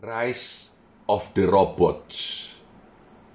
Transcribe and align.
Rise 0.00 0.72
of 1.12 1.28
the 1.36 1.44
Robots. 1.44 2.48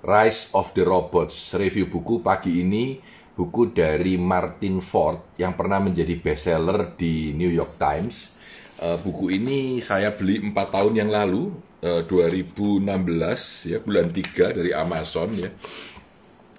Rise 0.01 0.49
of 0.49 0.73
the 0.73 0.81
Robots. 0.81 1.53
Review 1.53 1.85
buku 1.85 2.25
pagi 2.25 2.65
ini 2.65 2.97
buku 3.37 3.69
dari 3.69 4.17
Martin 4.17 4.81
Ford 4.81 5.37
yang 5.37 5.53
pernah 5.53 5.77
menjadi 5.77 6.17
bestseller 6.17 6.97
di 6.97 7.37
New 7.37 7.53
York 7.53 7.77
Times. 7.77 8.33
Uh, 8.81 8.97
buku 8.97 9.37
ini 9.37 9.77
saya 9.77 10.09
beli 10.09 10.41
4 10.41 10.57
tahun 10.57 11.05
yang 11.05 11.13
lalu, 11.13 11.53
uh, 11.85 12.01
2016 12.01 13.69
ya, 13.69 13.77
bulan 13.85 14.09
3 14.09 14.57
dari 14.57 14.73
Amazon 14.73 15.29
ya. 15.37 15.53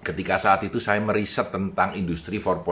Ketika 0.06 0.38
saat 0.38 0.62
itu 0.62 0.78
saya 0.78 1.02
meriset 1.02 1.50
tentang 1.50 1.98
industri 1.98 2.38
4.0, 2.38 2.62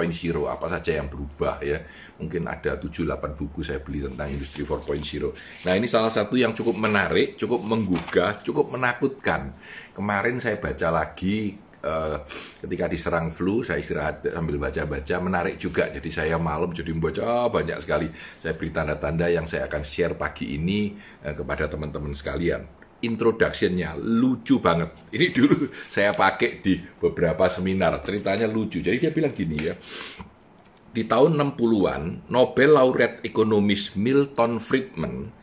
apa 0.46 0.70
saja 0.70 1.02
yang 1.02 1.10
berubah 1.10 1.58
ya. 1.66 1.82
Mungkin 2.22 2.46
ada 2.46 2.78
7-8 2.78 3.34
buku 3.34 3.66
saya 3.66 3.82
beli 3.82 4.06
tentang 4.06 4.30
industri 4.30 4.62
4.0. 4.62 5.66
Nah 5.66 5.74
ini 5.74 5.90
salah 5.90 6.14
satu 6.14 6.38
yang 6.38 6.54
cukup 6.54 6.78
menarik, 6.78 7.34
cukup 7.34 7.66
menggugah, 7.66 8.38
cukup 8.38 8.78
menakutkan. 8.78 9.50
Kemarin 9.90 10.38
saya 10.38 10.62
baca 10.62 10.94
lagi 10.94 11.58
uh, 11.82 12.22
ketika 12.62 12.86
diserang 12.86 13.34
flu, 13.34 13.66
saya 13.66 13.82
istirahat 13.82 14.30
sambil 14.30 14.54
baca-baca, 14.62 15.14
menarik 15.18 15.58
juga. 15.58 15.90
Jadi 15.90 16.14
saya 16.14 16.38
malam 16.38 16.70
jadi 16.70 16.94
membaca 16.94 17.50
banyak 17.50 17.82
sekali. 17.82 18.14
Saya 18.14 18.54
beri 18.54 18.70
tanda-tanda 18.70 19.26
yang 19.26 19.50
saya 19.50 19.66
akan 19.66 19.82
share 19.82 20.14
pagi 20.14 20.54
ini 20.54 20.94
uh, 21.26 21.34
kepada 21.34 21.66
teman-teman 21.66 22.14
sekalian 22.14 22.83
introductionnya 23.04 23.94
lucu 24.00 24.58
banget. 24.58 24.92
Ini 25.12 25.26
dulu 25.30 25.68
saya 25.94 26.10
pakai 26.16 26.64
di 26.64 26.80
beberapa 26.80 27.46
seminar, 27.52 28.00
ceritanya 28.00 28.48
lucu. 28.48 28.80
Jadi 28.80 28.96
dia 28.98 29.12
bilang 29.12 29.36
gini 29.36 29.56
ya, 29.60 29.74
di 30.94 31.02
tahun 31.04 31.34
60-an, 31.34 32.30
Nobel 32.30 32.70
laureate 32.78 33.20
ekonomis 33.26 33.98
Milton 33.98 34.62
Friedman 34.62 35.34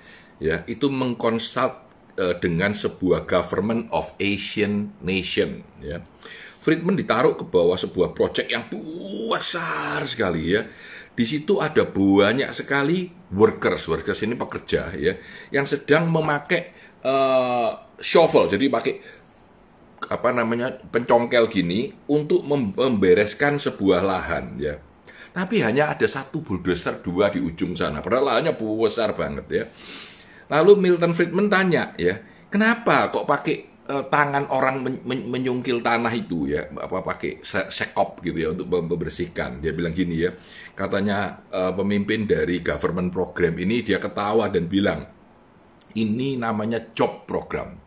ya 0.41 0.65
itu 0.65 0.89
mengkonsult 0.89 1.85
uh, 2.17 2.35
dengan 2.41 2.73
sebuah 2.73 3.29
government 3.29 3.91
of 3.93 4.15
Asian 4.17 4.95
nation 5.05 5.61
ya. 5.83 6.01
Friedman 6.61 6.93
ditaruh 6.93 7.35
ke 7.37 7.45
bawah 7.45 7.73
sebuah 7.73 8.13
proyek 8.13 8.53
yang 8.53 8.69
besar 8.69 10.05
sekali 10.05 10.55
ya. 10.57 10.65
Di 11.11 11.27
situ 11.27 11.59
ada 11.59 11.83
banyak 11.83 12.47
sekali 12.55 13.11
workers, 13.35 13.89
workers 13.91 14.23
ini 14.23 14.39
pekerja 14.39 14.93
ya, 14.95 15.19
yang 15.51 15.67
sedang 15.67 16.07
memakai 16.07 16.71
uh, 17.05 17.69
shovel, 18.01 18.49
jadi 18.49 18.65
pakai 18.69 18.95
apa 20.01 20.33
namanya 20.33 20.73
pencongkel 20.89 21.45
gini 21.45 21.93
untuk 22.09 22.41
membereskan 22.47 23.61
sebuah 23.61 24.01
lahan 24.01 24.57
ya. 24.57 24.75
Tapi 25.31 25.63
hanya 25.63 25.95
ada 25.95 26.03
satu 26.09 26.43
bulldozer 26.43 26.99
dua 26.99 27.31
di 27.31 27.39
ujung 27.39 27.71
sana, 27.77 28.03
padahal 28.03 28.27
lahannya 28.27 28.51
besar 28.57 29.15
banget 29.15 29.45
ya. 29.47 29.63
Lalu 30.51 30.75
Milton 30.75 31.15
Friedman 31.15 31.47
tanya 31.47 31.95
ya, 31.95 32.19
kenapa 32.51 33.07
kok 33.07 33.23
pakai 33.23 33.87
uh, 33.87 34.03
tangan 34.11 34.51
orang 34.51 34.83
men 34.83 34.99
men 35.07 35.31
menyungkil 35.31 35.79
tanah 35.79 36.11
itu 36.11 36.51
ya, 36.51 36.67
apa 36.75 36.99
pakai 36.99 37.39
se 37.39 37.71
sekop 37.71 38.19
gitu 38.19 38.43
ya 38.43 38.51
untuk 38.51 38.67
membersihkan. 38.67 39.63
Dia 39.63 39.71
bilang 39.71 39.95
gini 39.95 40.27
ya, 40.27 40.35
katanya 40.75 41.47
uh, 41.47 41.71
pemimpin 41.71 42.27
dari 42.27 42.59
government 42.59 43.15
program 43.15 43.55
ini 43.55 43.79
dia 43.79 44.03
ketawa 44.03 44.51
dan 44.51 44.67
bilang, 44.67 45.07
ini 45.95 46.39
namanya 46.39 46.91
job 46.93 47.25
program. 47.25 47.79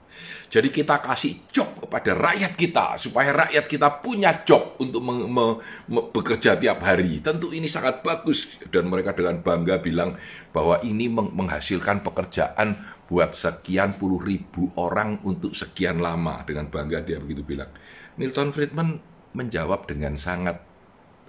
Jadi 0.48 0.70
kita 0.70 1.02
kasih 1.02 1.50
job 1.50 1.66
kepada 1.82 2.14
rakyat 2.14 2.54
kita 2.54 2.86
supaya 2.96 3.34
rakyat 3.34 3.66
kita 3.66 3.98
punya 3.98 4.46
job 4.46 4.78
untuk 4.78 5.02
me 5.02 5.26
me 5.26 5.44
me 5.90 6.00
bekerja 6.14 6.54
tiap 6.54 6.78
hari. 6.86 7.18
Tentu 7.18 7.50
ini 7.50 7.66
sangat 7.66 8.06
bagus 8.06 8.62
dan 8.70 8.86
mereka 8.86 9.10
dengan 9.10 9.42
bangga 9.42 9.82
bilang 9.82 10.14
bahwa 10.54 10.78
ini 10.86 11.10
meng 11.10 11.34
menghasilkan 11.34 12.06
pekerjaan 12.06 12.78
buat 13.10 13.34
sekian 13.34 13.98
puluh 13.98 14.22
ribu 14.22 14.70
orang 14.78 15.18
untuk 15.26 15.58
sekian 15.58 15.98
lama. 15.98 16.46
Dengan 16.46 16.70
bangga 16.70 17.02
dia 17.02 17.18
begitu 17.18 17.42
bilang. 17.42 17.74
Milton 18.14 18.54
Friedman 18.54 19.02
menjawab 19.34 19.90
dengan 19.90 20.14
sangat 20.14 20.62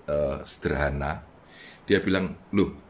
uh, 0.06 0.46
sederhana. 0.46 1.25
Dia 1.90 1.97
bilang, 1.97 2.38
loh 2.53 2.84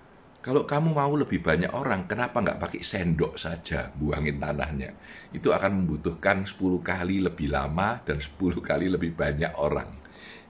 kalau 0.46 0.62
kamu 0.62 0.94
mau 0.94 1.10
lebih 1.18 1.42
banyak 1.42 1.74
orang, 1.74 2.06
kenapa 2.06 2.38
nggak 2.38 2.62
pakai 2.62 2.86
sendok 2.86 3.34
saja 3.34 3.90
buangin 3.98 4.38
tanahnya? 4.38 4.94
Itu 5.34 5.50
akan 5.50 5.82
membutuhkan 5.82 6.46
10 6.46 6.86
kali 6.86 7.18
lebih 7.18 7.50
lama 7.50 7.98
dan 8.06 8.22
10 8.22 8.62
kali 8.62 8.86
lebih 8.86 9.18
banyak 9.18 9.58
orang. 9.58 9.90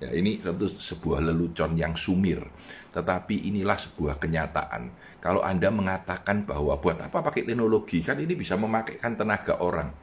Ya, 0.04 0.12
ini 0.12 0.36
tentu 0.44 0.68
sebuah 0.68 1.24
lelucon 1.24 1.80
yang 1.80 1.96
sumir, 1.96 2.44
tetapi 2.92 3.48
inilah 3.48 3.80
sebuah 3.80 4.20
kenyataan. 4.20 4.92
Kalau 5.24 5.40
Anda 5.40 5.72
mengatakan 5.72 6.44
bahwa 6.44 6.76
buat 6.76 7.00
apa 7.00 7.24
pakai 7.24 7.48
teknologi, 7.48 8.04
kan 8.04 8.20
ini 8.20 8.36
bisa 8.36 8.60
memakaikan 8.60 9.16
tenaga 9.16 9.64
orang. 9.64 9.96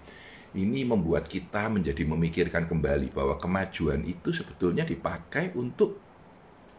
Ini 0.56 0.88
membuat 0.88 1.28
kita 1.28 1.68
menjadi 1.68 2.08
memikirkan 2.08 2.64
kembali 2.64 3.12
bahwa 3.12 3.36
kemajuan 3.36 4.08
itu 4.08 4.32
sebetulnya 4.32 4.88
dipakai 4.88 5.52
untuk 5.52 6.11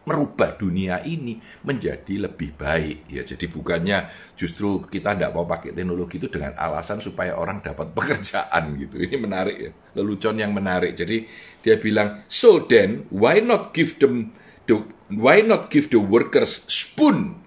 merubah 0.04 0.56
dunia 0.56 1.00
ini 1.04 1.40
menjadi 1.64 2.28
lebih 2.28 2.56
baik. 2.56 3.08
Ya 3.08 3.24
jadi 3.24 3.48
bukannya 3.48 4.08
justru 4.36 4.84
kita 4.84 5.16
tidak 5.16 5.32
mau 5.32 5.48
pakai 5.48 5.72
teknologi 5.72 6.20
itu 6.20 6.28
dengan 6.28 6.52
alasan 6.60 7.00
supaya 7.00 7.36
orang 7.36 7.64
dapat 7.64 7.92
pekerjaan 7.96 8.76
gitu. 8.76 9.00
Ini 9.00 9.16
menarik 9.16 9.56
ya 9.56 9.70
lelucon 9.96 10.36
yang 10.36 10.52
menarik. 10.52 10.92
Jadi 10.96 11.24
dia 11.64 11.80
bilang 11.80 12.22
so 12.28 12.62
then 12.68 13.08
why 13.08 13.40
not 13.40 13.72
give 13.72 13.96
them 13.98 14.36
the 14.68 14.84
why 15.08 15.40
not 15.40 15.72
give 15.72 15.88
the 15.88 16.00
workers 16.00 16.64
spoon 16.68 17.40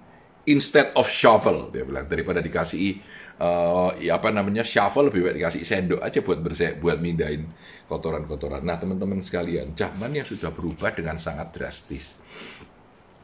instead 0.50 0.89
of 0.97 1.06
shovel? 1.06 1.69
Dia 1.69 1.85
bilang 1.85 2.09
daripada 2.09 2.41
dikasih 2.41 3.01
uh, 3.42 3.94
ya 3.98 4.18
apa 4.18 4.34
namanya 4.34 4.66
shovel 4.66 5.09
lebih 5.09 5.25
baik 5.25 5.36
dikasih 5.42 5.64
sendok 5.64 6.02
aja 6.02 6.20
buat 6.22 6.40
bersih 6.42 6.78
buat 6.78 6.98
mindahin 7.02 7.48
kotoran-kotoran. 7.88 8.62
Nah 8.66 8.78
teman-teman 8.78 9.24
sekalian, 9.24 9.74
zaman 9.74 10.12
yang 10.12 10.28
sudah 10.28 10.52
berubah 10.52 10.92
dengan 10.94 11.16
sangat 11.18 11.56
drastis. 11.56 12.20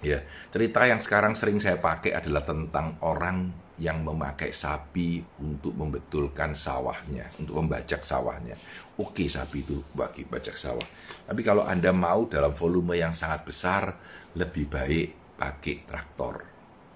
Ya, 0.03 0.19
cerita 0.51 0.84
yang 0.84 1.00
sekarang 1.00 1.31
sering 1.31 1.63
saya 1.63 1.79
pakai 1.79 2.12
adalah 2.12 2.44
tentang 2.44 3.00
orang 3.07 3.63
yang 3.79 4.03
memakai 4.03 4.51
sapi 4.51 5.24
untuk 5.40 5.74
membetulkan 5.74 6.51
sawahnya, 6.53 7.31
untuk 7.40 7.63
membajak 7.63 8.03
sawahnya. 8.03 8.53
Oke, 9.00 9.31
sapi 9.31 9.63
itu 9.63 9.80
bagi 9.95 10.28
bajak 10.28 10.59
sawah. 10.59 10.85
Tapi 11.24 11.41
kalau 11.41 11.63
Anda 11.63 11.95
mau 11.95 12.28
dalam 12.28 12.51
volume 12.51 13.00
yang 13.00 13.16
sangat 13.16 13.47
besar, 13.47 13.95
lebih 14.35 14.68
baik 14.69 15.40
pakai 15.40 15.75
traktor. 15.88 16.35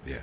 Ya. 0.04 0.22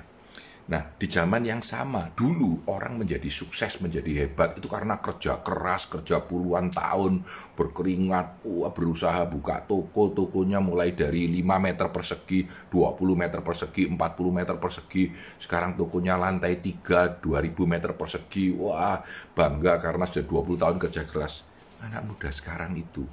Nah, 0.66 0.82
di 0.98 1.06
zaman 1.06 1.46
yang 1.46 1.62
sama, 1.62 2.10
dulu 2.10 2.66
orang 2.66 2.98
menjadi 2.98 3.30
sukses, 3.30 3.78
menjadi 3.78 4.26
hebat 4.26 4.58
itu 4.58 4.66
karena 4.66 4.98
kerja 4.98 5.38
keras, 5.38 5.86
kerja 5.86 6.18
puluhan 6.18 6.74
tahun, 6.74 7.22
berkeringat, 7.54 8.42
wah, 8.42 8.74
berusaha 8.74 9.22
buka 9.30 9.62
toko, 9.62 10.10
tokonya 10.10 10.58
mulai 10.58 10.90
dari 10.90 11.30
5 11.30 11.62
meter 11.62 11.86
persegi, 11.94 12.50
20 12.74 13.14
meter 13.14 13.46
persegi, 13.46 13.86
40 13.86 14.34
meter 14.34 14.58
persegi, 14.58 15.14
sekarang 15.38 15.78
tokonya 15.78 16.18
lantai 16.18 16.58
3, 16.58 17.22
2000 17.22 17.62
meter 17.62 17.94
persegi, 17.94 18.50
wah, 18.50 18.98
bangga 19.38 19.78
karena 19.78 20.02
sudah 20.02 20.26
20 20.26 20.58
tahun 20.58 20.76
kerja 20.82 21.06
keras. 21.06 21.46
Anak 21.86 22.10
muda 22.10 22.34
sekarang 22.34 22.74
itu 22.74 23.06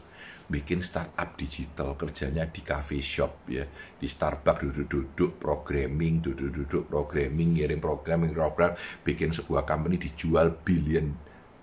bikin 0.47 0.83
startup 0.83 1.35
digital 1.39 1.95
kerjanya 1.95 2.47
di 2.47 2.61
cafe 2.61 2.99
shop 2.99 3.47
ya. 3.47 3.63
Di 3.97 4.07
Starbucks 4.07 4.61
duduk-duduk 4.63 5.39
programming 5.39 6.19
duduk-duduk 6.19 6.91
programming 6.91 7.59
ngirim 7.59 7.79
program 7.79 8.27
program 8.31 8.75
bikin 9.03 9.31
sebuah 9.31 9.63
company 9.63 9.95
dijual 9.95 10.51
billion 10.63 11.15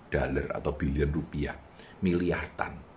dollar 0.09 0.57
atau 0.57 0.73
billion 0.73 1.09
rupiah. 1.09 1.55
Miliaran 2.01 2.91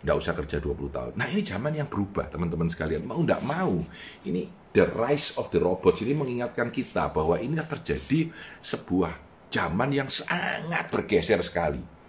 nggak 0.00 0.16
usah 0.16 0.32
kerja 0.32 0.56
20 0.64 0.96
tahun. 0.96 1.12
Nah 1.12 1.28
ini 1.28 1.44
zaman 1.44 1.76
yang 1.76 1.88
berubah 1.90 2.32
teman-teman 2.32 2.72
sekalian. 2.72 3.04
Mau 3.04 3.20
nggak 3.20 3.44
mau 3.44 3.84
ini 4.24 4.48
the 4.72 4.88
rise 4.88 5.36
of 5.36 5.52
the 5.52 5.60
robots. 5.60 6.00
Ini 6.00 6.16
mengingatkan 6.16 6.72
kita 6.72 7.12
bahwa 7.12 7.36
ini 7.36 7.60
terjadi 7.60 8.32
sebuah 8.64 9.12
zaman 9.52 9.90
yang 9.92 10.08
sangat 10.08 10.88
bergeser 10.88 11.42
sekali 11.44 11.99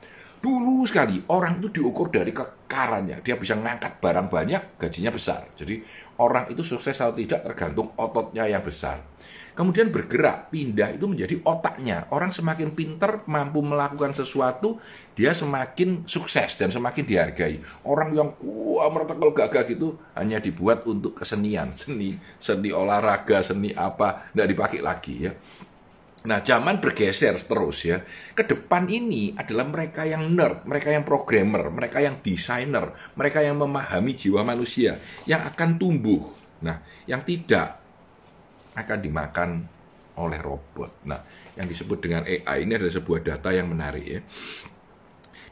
Dulu 0.42 0.90
sekali 0.90 1.22
orang 1.30 1.62
itu 1.62 1.70
diukur 1.70 2.10
dari 2.10 2.34
kekarannya. 2.34 3.22
Dia 3.22 3.38
bisa 3.38 3.54
ngangkat 3.54 4.02
barang 4.02 4.26
banyak, 4.26 4.82
gajinya 4.82 5.14
besar. 5.14 5.54
Jadi 5.54 5.86
orang 6.18 6.50
itu 6.50 6.66
sukses 6.66 6.98
atau 6.98 7.14
tidak 7.14 7.46
tergantung 7.46 7.94
ototnya 7.94 8.50
yang 8.50 8.66
besar. 8.66 9.06
Kemudian 9.54 9.94
bergerak, 9.94 10.50
pindah 10.50 10.98
itu 10.98 11.06
menjadi 11.06 11.38
otaknya. 11.46 12.10
Orang 12.10 12.34
semakin 12.34 12.74
pinter, 12.74 13.22
mampu 13.30 13.62
melakukan 13.62 14.18
sesuatu, 14.18 14.82
dia 15.14 15.38
semakin 15.38 16.10
sukses 16.10 16.58
dan 16.58 16.74
semakin 16.74 17.06
dihargai. 17.06 17.62
Orang 17.86 18.16
yang 18.18 18.34
wah 18.42 18.90
mertekal 18.90 19.38
gagah 19.38 19.68
gitu 19.70 20.02
hanya 20.18 20.42
dibuat 20.42 20.90
untuk 20.90 21.22
kesenian, 21.22 21.78
seni, 21.78 22.18
seni 22.42 22.74
olahraga, 22.74 23.46
seni 23.46 23.78
apa, 23.78 24.34
tidak 24.34 24.48
dipakai 24.58 24.82
lagi 24.82 25.30
ya. 25.30 25.32
Nah, 26.22 26.46
zaman 26.46 26.78
bergeser 26.78 27.34
terus 27.34 27.82
ya. 27.82 27.98
Ke 28.38 28.46
depan 28.46 28.86
ini 28.86 29.34
adalah 29.34 29.66
mereka 29.66 30.06
yang 30.06 30.30
nerd, 30.38 30.70
mereka 30.70 30.94
yang 30.94 31.02
programmer, 31.02 31.74
mereka 31.74 31.98
yang 31.98 32.22
desainer, 32.22 32.94
mereka 33.18 33.42
yang 33.42 33.58
memahami 33.58 34.14
jiwa 34.14 34.46
manusia 34.46 35.02
yang 35.26 35.42
akan 35.42 35.82
tumbuh. 35.82 36.22
Nah, 36.62 36.78
yang 37.10 37.26
tidak 37.26 37.82
akan 38.78 39.00
dimakan 39.02 39.50
oleh 40.22 40.38
robot. 40.38 41.02
Nah, 41.10 41.26
yang 41.58 41.66
disebut 41.66 41.98
dengan 41.98 42.22
AI 42.30 42.70
ini 42.70 42.78
adalah 42.78 42.94
sebuah 42.94 43.20
data 43.26 43.50
yang 43.50 43.74
menarik 43.74 44.06
ya. 44.06 44.22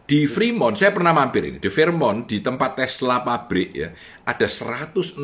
Di 0.10 0.26
Fremont, 0.26 0.74
saya 0.74 0.90
pernah 0.90 1.14
mampir 1.14 1.46
ini, 1.46 1.58
di 1.62 1.70
Fremont, 1.70 2.26
di 2.26 2.42
tempat 2.42 2.82
Tesla 2.82 3.22
pabrik 3.22 3.70
ya, 3.74 3.94
ada 4.26 4.46
160 4.50 5.22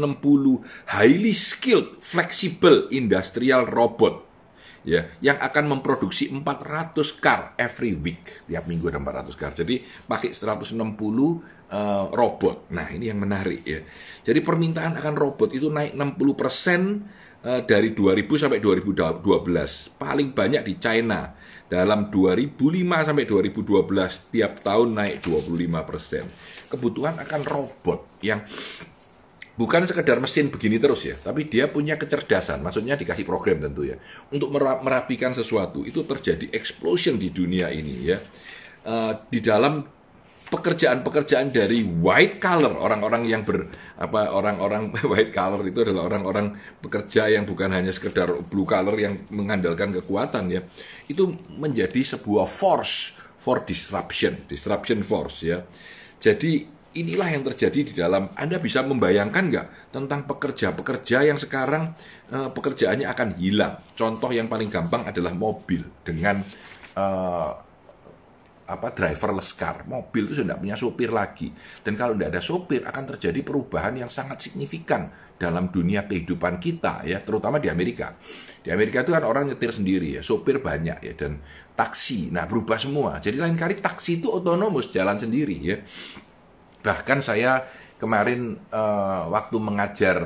highly 0.94 1.34
skilled, 1.34 2.02
flexible 2.06 2.86
industrial 2.94 3.66
robot 3.66 4.26
ya 4.86 5.02
yang 5.20 5.42
akan 5.42 5.76
memproduksi 5.76 6.30
400 6.30 6.94
car 7.18 7.58
every 7.58 7.98
week. 7.98 8.46
Tiap 8.46 8.70
minggu 8.70 8.88
ada 8.88 9.02
400 9.02 9.34
car 9.36 9.52
jadi 9.58 9.82
pakai 10.06 10.32
160 10.32 10.78
uh, 10.78 10.86
eh, 11.74 12.06
robot. 12.14 12.70
Nah 12.72 12.88
ini 12.94 13.10
yang 13.10 13.20
menarik 13.20 13.66
ya. 13.66 13.82
Jadi 14.22 14.40
permintaan 14.46 14.96
akan 14.96 15.16
robot 15.18 15.50
itu 15.52 15.68
naik 15.74 15.98
60 15.98 16.40
persen 16.40 16.82
uh, 17.44 17.62
dari 17.66 17.92
2000 17.98 18.46
sampai 18.46 18.62
2012 18.62 19.98
paling 19.98 20.30
banyak 20.32 20.62
di 20.64 20.74
China. 20.78 21.34
Dalam 21.66 22.14
2005 22.14 22.62
sampai 23.10 23.26
2012 23.26 24.30
tiap 24.30 24.62
tahun 24.62 24.90
naik 25.02 25.26
25 25.26 25.90
persen. 25.90 26.24
Kebutuhan 26.70 27.18
akan 27.18 27.42
robot 27.42 28.22
yang 28.22 28.46
bukan 29.56 29.88
sekedar 29.88 30.20
mesin 30.20 30.52
begini 30.52 30.78
terus 30.78 31.08
ya, 31.08 31.16
tapi 31.16 31.48
dia 31.48 31.72
punya 31.72 31.96
kecerdasan, 31.96 32.60
maksudnya 32.60 33.00
dikasih 33.00 33.24
program 33.24 33.64
tentu 33.64 33.88
ya, 33.88 33.96
untuk 34.32 34.52
merapikan 34.56 35.32
sesuatu 35.32 35.88
itu 35.88 36.04
terjadi 36.04 36.52
explosion 36.52 37.16
di 37.16 37.32
dunia 37.32 37.72
ini 37.72 37.96
ya, 38.04 38.20
uh, 38.84 39.16
di 39.32 39.40
dalam 39.40 39.96
pekerjaan-pekerjaan 40.46 41.50
dari 41.50 41.82
white 41.82 42.38
collar 42.38 42.78
orang-orang 42.78 43.26
yang 43.26 43.42
ber 43.42 43.66
apa 43.98 44.30
orang-orang 44.30 44.94
white 45.12 45.34
collar 45.34 45.66
itu 45.66 45.82
adalah 45.82 46.06
orang-orang 46.06 46.54
pekerja 46.80 47.34
yang 47.34 47.50
bukan 47.50 47.74
hanya 47.74 47.90
sekedar 47.90 48.30
blue 48.46 48.68
collar 48.68 48.94
yang 48.96 49.26
mengandalkan 49.34 49.90
kekuatan 49.90 50.54
ya. 50.54 50.62
Itu 51.10 51.34
menjadi 51.58 51.98
sebuah 52.06 52.46
force 52.46 53.18
for 53.42 53.66
disruption 53.66 54.46
disruption 54.46 55.02
force 55.02 55.42
ya. 55.42 55.66
Jadi 56.22 56.75
inilah 56.96 57.28
yang 57.28 57.44
terjadi 57.44 57.80
di 57.92 57.94
dalam 57.94 58.32
Anda 58.40 58.58
bisa 58.58 58.80
membayangkan 58.82 59.44
nggak 59.52 59.68
tentang 59.92 60.24
pekerja-pekerja 60.26 61.28
yang 61.28 61.36
sekarang 61.36 61.92
uh, 62.32 62.50
pekerjaannya 62.56 63.06
akan 63.12 63.30
hilang. 63.36 63.84
Contoh 63.94 64.32
yang 64.32 64.48
paling 64.48 64.72
gampang 64.72 65.04
adalah 65.04 65.36
mobil 65.36 65.84
dengan 66.08 66.40
uh, 66.96 67.52
apa 68.66 68.88
driverless 68.96 69.54
car. 69.54 69.86
Mobil 69.86 70.26
itu 70.32 70.42
sudah 70.42 70.58
punya 70.58 70.74
sopir 70.80 71.12
lagi. 71.14 71.54
Dan 71.84 71.94
kalau 72.00 72.18
tidak 72.18 72.30
ada 72.34 72.42
sopir 72.42 72.82
akan 72.82 73.04
terjadi 73.16 73.40
perubahan 73.46 73.94
yang 74.00 74.10
sangat 74.10 74.42
signifikan 74.42 75.12
dalam 75.36 75.68
dunia 75.68 76.08
kehidupan 76.08 76.64
kita 76.64 77.04
ya, 77.04 77.20
terutama 77.22 77.60
di 77.60 77.68
Amerika. 77.68 78.16
Di 78.64 78.72
Amerika 78.72 79.04
itu 79.04 79.12
kan 79.14 79.22
orang 79.28 79.52
nyetir 79.52 79.70
sendiri 79.76 80.18
ya, 80.18 80.22
sopir 80.24 80.64
banyak 80.64 80.98
ya 81.04 81.14
dan 81.14 81.44
taksi. 81.76 82.32
Nah, 82.32 82.48
berubah 82.48 82.80
semua. 82.80 83.20
Jadi 83.20 83.38
lain 83.38 83.60
kali 83.60 83.78
taksi 83.78 84.24
itu 84.24 84.32
otonomus 84.32 84.90
jalan 84.96 85.20
sendiri 85.20 85.60
ya. 85.60 85.78
Bahkan 86.86 87.20
saya 87.26 87.66
kemarin 87.98 88.54
uh, 88.70 89.26
waktu 89.34 89.58
mengajar 89.58 90.18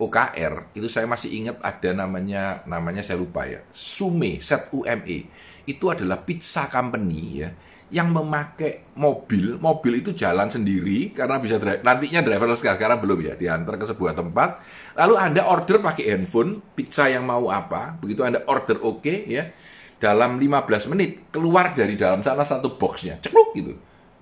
OKR 0.00 0.72
itu 0.72 0.88
saya 0.88 1.04
masih 1.04 1.28
ingat 1.44 1.60
ada 1.60 1.92
namanya 1.92 2.64
namanya 2.64 3.04
saya 3.04 3.20
lupa 3.20 3.44
ya 3.44 3.60
Sume 3.76 4.40
Set 4.40 4.72
UME 4.72 5.28
itu 5.68 5.84
adalah 5.92 6.24
pizza 6.24 6.72
company 6.72 7.44
ya 7.44 7.52
yang 7.90 8.14
memakai 8.14 8.96
mobil. 8.96 9.58
Mobil 9.58 10.00
itu 10.00 10.14
jalan 10.14 10.46
sendiri 10.46 11.10
karena 11.10 11.42
bisa 11.42 11.58
drive, 11.58 11.82
nantinya 11.82 12.22
driverless 12.22 12.62
car 12.62 12.78
sekarang 12.78 13.02
belum 13.02 13.18
ya 13.18 13.34
diantar 13.34 13.76
ke 13.76 13.84
sebuah 13.90 14.14
tempat. 14.14 14.62
Lalu 14.94 15.14
anda 15.18 15.42
order 15.44 15.82
pakai 15.82 16.16
handphone 16.16 16.62
pizza 16.72 17.10
yang 17.10 17.26
mau 17.26 17.50
apa 17.50 17.98
begitu 17.98 18.22
anda 18.24 18.40
order 18.46 18.78
oke 18.80 19.04
okay, 19.04 19.26
ya 19.26 19.52
dalam 20.00 20.40
15 20.40 20.96
menit 20.96 21.28
keluar 21.28 21.76
dari 21.76 21.92
dalam 21.92 22.24
sana 22.24 22.40
satu 22.40 22.80
boxnya 22.80 23.20
cekluk 23.20 23.52
gitu 23.52 23.76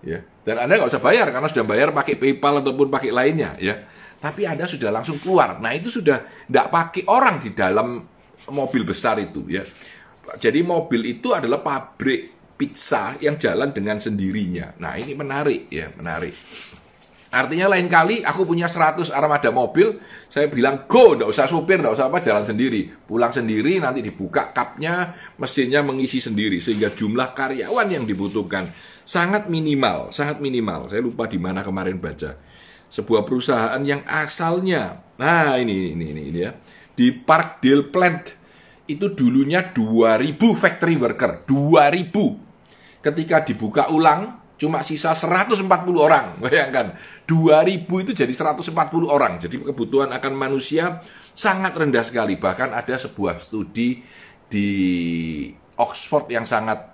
ya. 0.05 0.21
Dan 0.45 0.57
anda 0.65 0.81
nggak 0.81 0.91
usah 0.91 1.03
bayar 1.03 1.29
karena 1.29 1.49
sudah 1.51 1.67
bayar 1.67 1.89
pakai 1.93 2.15
PayPal 2.17 2.65
ataupun 2.65 2.89
pakai 2.89 3.11
lainnya 3.13 3.57
ya. 3.61 3.77
Tapi 4.19 4.49
anda 4.49 4.67
sudah 4.67 4.91
langsung 4.91 5.23
keluar. 5.23 5.63
Nah 5.63 5.71
itu 5.77 5.93
sudah 5.93 6.27
tidak 6.49 6.67
pakai 6.75 7.03
orang 7.07 7.39
di 7.39 7.55
dalam 7.55 8.03
mobil 8.51 8.83
besar 8.83 9.21
itu 9.23 9.47
ya. 9.47 9.63
Jadi 10.37 10.61
mobil 10.61 11.09
itu 11.09 11.33
adalah 11.33 11.63
pabrik 11.63 12.55
pizza 12.59 13.15
yang 13.23 13.39
jalan 13.39 13.71
dengan 13.71 14.03
sendirinya. 14.03 14.75
Nah 14.83 14.99
ini 14.99 15.15
menarik 15.15 15.71
ya 15.71 15.95
menarik 15.95 16.35
Artinya 17.29 17.69
lain 17.77 17.93
kali 17.93 18.25
aku 18.25 18.49
punya 18.49 18.65
100 18.73 19.13
armada 19.13 19.53
mobil, 19.53 20.01
saya 20.33 20.49
bilang 20.49 20.89
go, 20.89 21.13
nggak 21.13 21.29
usah 21.29 21.45
supir, 21.45 21.77
nggak 21.77 21.93
usah 21.93 22.09
apa, 22.09 22.25
jalan 22.25 22.49
sendiri. 22.49 22.89
Pulang 22.89 23.29
sendiri, 23.29 23.77
nanti 23.77 24.01
dibuka 24.01 24.49
kapnya, 24.57 25.13
mesinnya 25.37 25.85
mengisi 25.85 26.25
sendiri. 26.25 26.57
Sehingga 26.57 26.89
jumlah 26.89 27.37
karyawan 27.37 27.89
yang 27.93 28.09
dibutuhkan 28.09 28.73
sangat 29.05 29.53
minimal, 29.53 30.09
sangat 30.09 30.41
minimal. 30.41 30.89
Saya 30.89 31.05
lupa 31.05 31.29
di 31.29 31.37
mana 31.37 31.61
kemarin 31.61 32.01
baca. 32.01 32.41
Sebuah 32.89 33.29
perusahaan 33.29 33.81
yang 33.85 34.01
asalnya, 34.09 35.05
nah 35.21 35.61
ini 35.61 35.93
ini 35.93 36.17
ini, 36.17 36.23
ini 36.33 36.41
ya, 36.41 36.57
di 36.97 37.13
Parkdale 37.13 37.93
Plant 37.93 38.25
itu 38.89 39.13
dulunya 39.13 39.69
2000 39.69 40.33
factory 40.57 40.97
worker, 40.97 41.45
2000. 41.45 43.05
Ketika 43.05 43.45
dibuka 43.45 43.93
ulang, 43.93 44.48
cuma 44.59 44.85
sisa 44.85 45.15
140 45.15 45.65
orang. 45.97 46.37
Bayangkan, 46.43 46.93
2000 47.25 47.89
itu 48.05 48.13
jadi 48.13 48.33
140 48.35 48.75
orang. 49.09 49.41
Jadi 49.41 49.63
kebutuhan 49.63 50.11
akan 50.13 50.33
manusia 50.35 51.01
sangat 51.33 51.73
rendah 51.79 52.05
sekali. 52.05 52.37
Bahkan 52.37 52.77
ada 52.77 52.95
sebuah 52.99 53.41
studi 53.41 54.03
di 54.51 54.69
Oxford 55.79 56.29
yang 56.29 56.45
sangat 56.45 56.93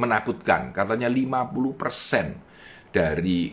menakutkan. 0.00 0.74
Katanya 0.74 1.06
50% 1.06 2.90
dari 2.90 3.52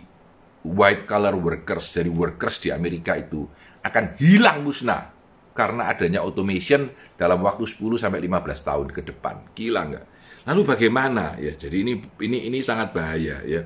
white 0.64 1.04
collar 1.06 1.36
workers, 1.36 1.94
dari 1.94 2.10
workers 2.10 2.64
di 2.64 2.72
Amerika 2.72 3.20
itu 3.20 3.44
akan 3.84 4.16
hilang 4.16 4.64
musnah 4.64 5.13
karena 5.54 5.90
adanya 5.90 6.26
automation 6.26 6.90
dalam 7.16 7.40
waktu 7.46 7.70
10 7.70 8.02
sampai 8.02 8.20
15 8.26 8.68
tahun 8.68 8.88
ke 8.90 9.02
depan. 9.14 9.54
Gila 9.54 9.82
nggak? 9.90 10.06
Lalu 10.50 10.62
bagaimana 10.68 11.40
ya? 11.40 11.56
Jadi 11.56 11.88
ini 11.88 11.94
ini 12.26 12.52
ini 12.52 12.60
sangat 12.60 12.92
bahaya 12.92 13.40
ya. 13.46 13.64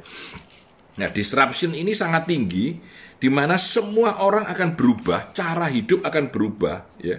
Nah, 0.97 1.09
disruption 1.13 1.73
ini 1.73 1.93
sangat 1.93 2.27
tinggi 2.29 2.77
di 3.17 3.29
mana 3.33 3.57
semua 3.57 4.21
orang 4.21 4.45
akan 4.45 4.77
berubah, 4.77 5.33
cara 5.33 5.69
hidup 5.69 6.05
akan 6.05 6.29
berubah 6.29 7.01
ya. 7.01 7.17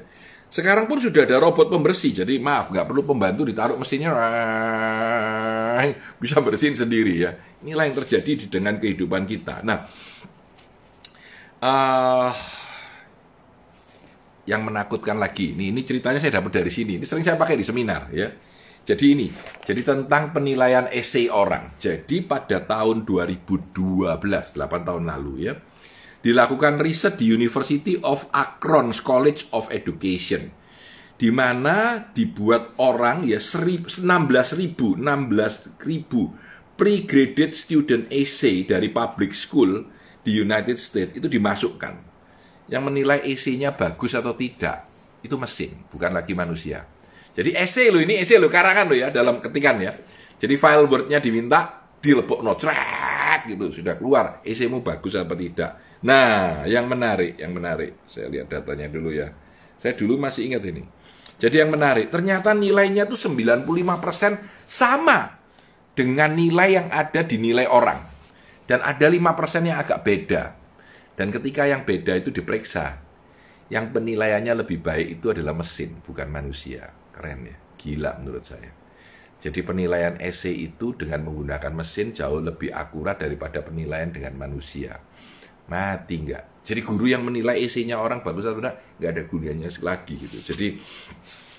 Sekarang 0.48 0.88
pun 0.88 0.96
sudah 0.96 1.28
ada 1.28 1.36
robot 1.36 1.68
pembersih, 1.68 2.24
jadi 2.24 2.40
maaf 2.40 2.72
nggak 2.72 2.88
perlu 2.88 3.04
pembantu 3.04 3.44
ditaruh 3.44 3.76
mesinnya 3.76 4.08
bisa 6.22 6.40
bersihin 6.40 6.72
sendiri 6.78 7.14
ya. 7.20 7.36
Inilah 7.60 7.84
yang 7.90 7.96
terjadi 8.00 8.48
dengan 8.48 8.80
kehidupan 8.80 9.28
kita. 9.28 9.60
Nah, 9.60 9.84
uh, 11.60 12.32
yang 14.48 14.64
menakutkan 14.64 15.20
lagi, 15.20 15.52
ini, 15.52 15.68
ini 15.68 15.84
ceritanya 15.84 16.16
saya 16.16 16.40
dapat 16.40 16.64
dari 16.64 16.72
sini. 16.72 16.96
Ini 16.96 17.04
sering 17.04 17.20
saya 17.20 17.36
pakai 17.36 17.60
di 17.60 17.68
seminar 17.68 18.08
ya. 18.08 18.32
Jadi 18.88 19.12
ini, 19.12 19.28
jadi 19.68 19.84
tentang 19.84 20.32
penilaian 20.32 20.88
essay 20.88 21.28
orang. 21.28 21.76
Jadi 21.76 22.24
pada 22.24 22.64
tahun 22.64 23.04
2012, 23.04 23.76
8 23.76 24.88
tahun 24.88 25.04
lalu 25.04 25.44
ya, 25.44 25.60
dilakukan 26.24 26.80
riset 26.80 27.20
di 27.20 27.28
University 27.28 28.00
of 28.00 28.24
Akron 28.32 28.88
College 29.04 29.52
of 29.52 29.68
Education 29.68 30.56
di 31.18 31.34
mana 31.34 32.06
dibuat 32.14 32.78
orang 32.78 33.26
ya 33.26 33.42
16.000 33.42 33.98
16.000 33.98 36.78
pre-graded 36.78 37.58
student 37.58 38.06
essay 38.06 38.62
dari 38.62 38.86
public 38.94 39.34
school 39.34 39.82
di 40.22 40.38
United 40.38 40.78
States 40.78 41.18
itu 41.18 41.26
dimasukkan. 41.26 42.07
Yang 42.68 42.82
menilai 42.84 43.18
essay-nya 43.24 43.72
bagus 43.72 44.12
atau 44.12 44.36
tidak 44.36 44.84
itu 45.24 45.34
mesin, 45.34 45.74
bukan 45.88 46.12
lagi 46.14 46.36
manusia. 46.36 46.84
Jadi 47.32 47.56
essay 47.56 47.88
lo 47.88 47.98
ini 47.98 48.20
essay 48.20 48.36
lo 48.36 48.52
karangan 48.52 48.86
lo 48.86 48.94
ya 48.94 49.08
dalam 49.08 49.40
ketikan 49.40 49.80
ya. 49.80 49.92
Jadi 50.38 50.54
file 50.54 50.86
word-nya 50.86 51.18
diminta 51.18 51.88
dilepok 51.98 52.46
no 52.46 52.54
gitu 53.48 53.74
sudah 53.74 53.98
keluar 53.98 54.38
essaymu 54.46 54.86
bagus 54.86 55.18
apa 55.18 55.34
tidak 55.34 55.88
Nah, 55.98 56.62
yang 56.70 56.86
menarik, 56.86 57.42
yang 57.42 57.50
menarik, 57.50 58.06
saya 58.06 58.30
lihat 58.30 58.46
datanya 58.46 58.86
dulu 58.86 59.10
ya. 59.10 59.34
Saya 59.78 59.98
dulu 59.98 60.14
masih 60.14 60.46
ingat 60.50 60.62
ini. 60.70 60.86
Jadi 61.38 61.58
yang 61.58 61.70
menarik, 61.74 62.10
ternyata 62.10 62.54
nilainya 62.54 63.06
itu 63.06 63.18
95% 63.18 63.66
sama 64.66 65.38
dengan 65.94 66.34
nilai 66.34 66.68
yang 66.78 66.86
ada 66.90 67.26
di 67.26 67.38
nilai 67.38 67.66
orang. 67.66 67.98
Dan 68.68 68.84
ada 68.84 69.06
5% 69.10 69.66
yang 69.66 69.78
agak 69.82 69.98
beda. 70.06 70.42
Dan 71.18 71.34
ketika 71.34 71.66
yang 71.66 71.82
beda 71.82 72.14
itu 72.14 72.30
diperiksa, 72.30 73.02
yang 73.74 73.90
penilaiannya 73.90 74.62
lebih 74.62 74.78
baik 74.78 75.18
itu 75.18 75.34
adalah 75.34 75.52
mesin, 75.58 75.98
bukan 76.06 76.30
manusia. 76.30 76.94
Keren 77.10 77.50
ya, 77.50 77.56
gila 77.74 78.22
menurut 78.22 78.46
saya. 78.46 78.70
Jadi 79.38 79.66
penilaian 79.66 80.14
essay 80.22 80.70
itu 80.70 80.94
dengan 80.94 81.26
menggunakan 81.26 81.74
mesin 81.74 82.14
jauh 82.14 82.38
lebih 82.38 82.70
akurat 82.70 83.18
daripada 83.18 83.62
penilaian 83.62 84.10
dengan 84.10 84.34
manusia 84.34 84.98
mati 85.68 86.18
nggak. 86.24 86.64
Jadi 86.64 86.80
guru 86.84 87.06
yang 87.08 87.22
menilai 87.24 87.60
isinya 87.60 88.00
orang 88.00 88.20
bagus 88.24 88.44
atau 88.48 88.60
tidak 88.60 88.98
nggak 88.98 89.10
ada 89.14 89.22
gunanya 89.28 89.68
lagi 89.84 90.14
gitu. 90.16 90.36
Jadi 90.52 90.68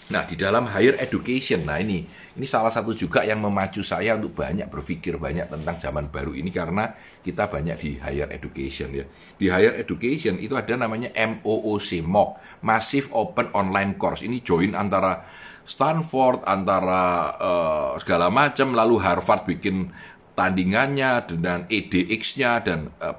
Nah, 0.09 0.25
di 0.25 0.33
dalam 0.33 0.65
higher 0.65 0.97
education, 0.97 1.69
nah 1.69 1.77
ini 1.77 2.01
ini 2.33 2.45
salah 2.49 2.73
satu 2.73 2.97
juga 2.97 3.21
yang 3.21 3.45
memacu 3.45 3.85
saya 3.85 4.17
untuk 4.17 4.41
banyak 4.41 4.65
berpikir 4.65 5.21
banyak 5.21 5.45
tentang 5.53 5.77
zaman 5.77 6.09
baru 6.09 6.33
ini 6.33 6.49
karena 6.49 6.97
kita 7.21 7.45
banyak 7.45 7.77
di 7.77 7.91
higher 8.01 8.25
education 8.33 8.89
ya. 8.89 9.05
Di 9.37 9.53
higher 9.53 9.77
education 9.77 10.41
itu 10.41 10.57
ada 10.57 10.73
namanya 10.73 11.13
MOOC, 11.13 12.01
MOOC, 12.01 12.29
Massive 12.65 13.13
Open 13.13 13.53
Online 13.53 13.93
Course. 14.01 14.25
Ini 14.25 14.41
join 14.41 14.73
antara 14.73 15.21
Stanford, 15.61 16.41
antara 16.49 17.29
uh, 17.37 17.91
segala 18.01 18.33
macam, 18.33 18.73
lalu 18.73 18.97
Harvard 19.05 19.45
bikin 19.45 19.93
tandingannya 20.33 21.21
dan 21.37 21.69
EDX-nya 21.69 22.65
dan 22.65 22.89
uh, 22.97 23.13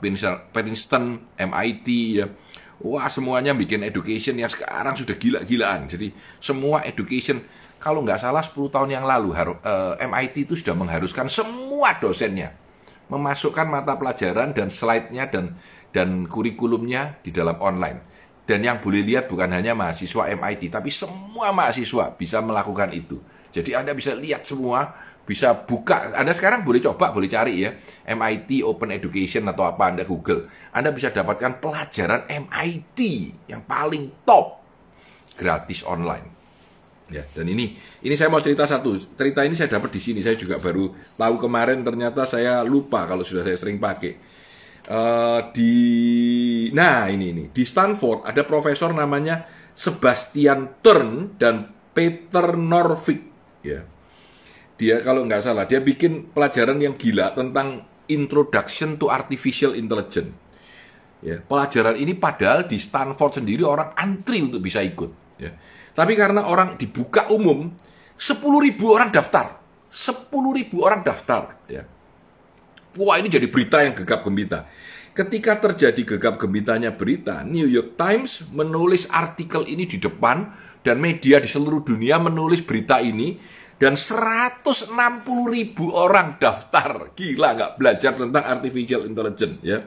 Princeton, 0.50 1.22
MIT 1.38 1.86
ya 2.18 2.26
Wah 2.80 3.12
semuanya 3.12 3.52
bikin 3.52 3.84
education 3.84 4.40
yang 4.40 4.48
sekarang 4.48 4.96
sudah 4.96 5.16
gila-gilaan. 5.16 5.84
Jadi 5.84 6.12
semua 6.40 6.80
education 6.88 7.44
kalau 7.76 8.00
nggak 8.00 8.20
salah 8.20 8.40
10 8.40 8.56
tahun 8.72 8.90
yang 9.00 9.04
lalu 9.04 9.36
eh, 9.36 10.04
MIT 10.04 10.48
itu 10.48 10.54
sudah 10.56 10.72
mengharuskan 10.76 11.28
semua 11.28 11.96
dosennya 12.00 12.56
memasukkan 13.10 13.66
mata 13.66 13.98
pelajaran 13.98 14.54
dan 14.54 14.70
slide-nya 14.70 15.26
dan 15.28 15.58
dan 15.90 16.24
kurikulumnya 16.30 17.18
di 17.20 17.34
dalam 17.34 17.58
online. 17.58 18.06
Dan 18.46 18.62
yang 18.62 18.78
boleh 18.78 19.02
lihat 19.02 19.26
bukan 19.26 19.50
hanya 19.50 19.74
mahasiswa 19.74 20.30
MIT, 20.30 20.70
tapi 20.70 20.90
semua 20.90 21.50
mahasiswa 21.50 22.14
bisa 22.14 22.38
melakukan 22.42 22.90
itu. 22.94 23.18
Jadi 23.50 23.74
Anda 23.74 23.94
bisa 23.94 24.14
lihat 24.14 24.46
semua 24.46 24.94
bisa 25.30 25.54
buka. 25.54 26.10
Anda 26.10 26.34
sekarang 26.34 26.66
boleh 26.66 26.82
coba, 26.82 27.14
boleh 27.14 27.30
cari 27.30 27.62
ya. 27.62 27.70
MIT 28.02 28.66
Open 28.66 28.90
Education 28.90 29.46
atau 29.46 29.62
apa 29.62 29.86
Anda 29.86 30.02
Google. 30.02 30.50
Anda 30.74 30.90
bisa 30.90 31.14
dapatkan 31.14 31.62
pelajaran 31.62 32.26
MIT 32.26 32.98
yang 33.46 33.62
paling 33.62 34.26
top 34.26 34.58
gratis 35.38 35.86
online. 35.86 36.26
Ya, 37.14 37.22
dan 37.30 37.46
ini 37.46 37.78
ini 38.02 38.14
saya 38.18 38.26
mau 38.26 38.42
cerita 38.42 38.66
satu. 38.66 38.98
Cerita 38.98 39.46
ini 39.46 39.54
saya 39.54 39.70
dapat 39.70 39.94
di 39.94 40.02
sini. 40.02 40.18
Saya 40.18 40.34
juga 40.34 40.58
baru 40.58 40.90
tahu 41.14 41.34
kemarin 41.46 41.78
ternyata 41.86 42.26
saya 42.26 42.66
lupa 42.66 43.06
kalau 43.06 43.22
sudah 43.22 43.46
saya 43.46 43.54
sering 43.54 43.78
pakai. 43.78 44.42
Uh, 44.90 45.46
di 45.54 45.74
nah 46.74 47.06
ini 47.06 47.30
ini 47.30 47.44
di 47.54 47.62
Stanford 47.62 48.26
ada 48.26 48.42
profesor 48.42 48.90
namanya 48.90 49.46
Sebastian 49.70 50.82
Turn 50.82 51.38
dan 51.38 51.70
Peter 51.94 52.58
Norvig 52.58 53.22
ya 53.62 53.86
dia 54.80 55.04
kalau 55.04 55.28
nggak 55.28 55.44
salah 55.44 55.68
dia 55.68 55.84
bikin 55.84 56.32
pelajaran 56.32 56.80
yang 56.80 56.96
gila 56.96 57.36
tentang 57.36 57.84
Introduction 58.08 58.96
to 58.98 59.12
Artificial 59.12 59.76
Intelligence. 59.76 60.34
Ya, 61.20 61.36
pelajaran 61.44 62.00
ini 62.00 62.16
padahal 62.16 62.64
di 62.64 62.80
Stanford 62.80 63.44
sendiri 63.44 63.60
orang 63.60 63.92
antri 63.92 64.40
untuk 64.40 64.64
bisa 64.64 64.80
ikut. 64.80 65.36
Ya. 65.36 65.52
Tapi 65.92 66.16
karena 66.16 66.48
orang 66.48 66.80
dibuka 66.80 67.28
umum, 67.28 67.68
10 68.16 68.40
ribu 68.64 68.96
orang 68.96 69.12
daftar. 69.12 69.60
10 69.92 70.32
ribu 70.32 70.80
orang 70.80 71.04
daftar. 71.04 71.60
Ya. 71.68 71.84
Wah 72.96 73.20
ini 73.20 73.28
jadi 73.28 73.46
berita 73.52 73.84
yang 73.84 73.92
gegap 73.94 74.24
gembita. 74.24 74.64
Ketika 75.20 75.60
terjadi 75.60 76.16
gegap 76.16 76.40
gembitanya 76.40 76.96
berita, 76.96 77.44
New 77.44 77.68
York 77.68 78.00
Times 78.00 78.48
menulis 78.56 79.04
artikel 79.12 79.68
ini 79.68 79.84
di 79.84 80.00
depan 80.00 80.48
dan 80.80 80.96
media 80.96 81.36
di 81.36 81.44
seluruh 81.44 81.84
dunia 81.84 82.16
menulis 82.16 82.64
berita 82.64 83.04
ini 83.04 83.36
dan 83.76 84.00
160 84.00 84.96
ribu 85.44 85.92
orang 85.92 86.40
daftar. 86.40 87.12
Gila 87.12 87.52
nggak 87.52 87.72
belajar 87.76 88.16
tentang 88.16 88.48
artificial 88.48 89.04
intelligence 89.04 89.60
ya. 89.60 89.84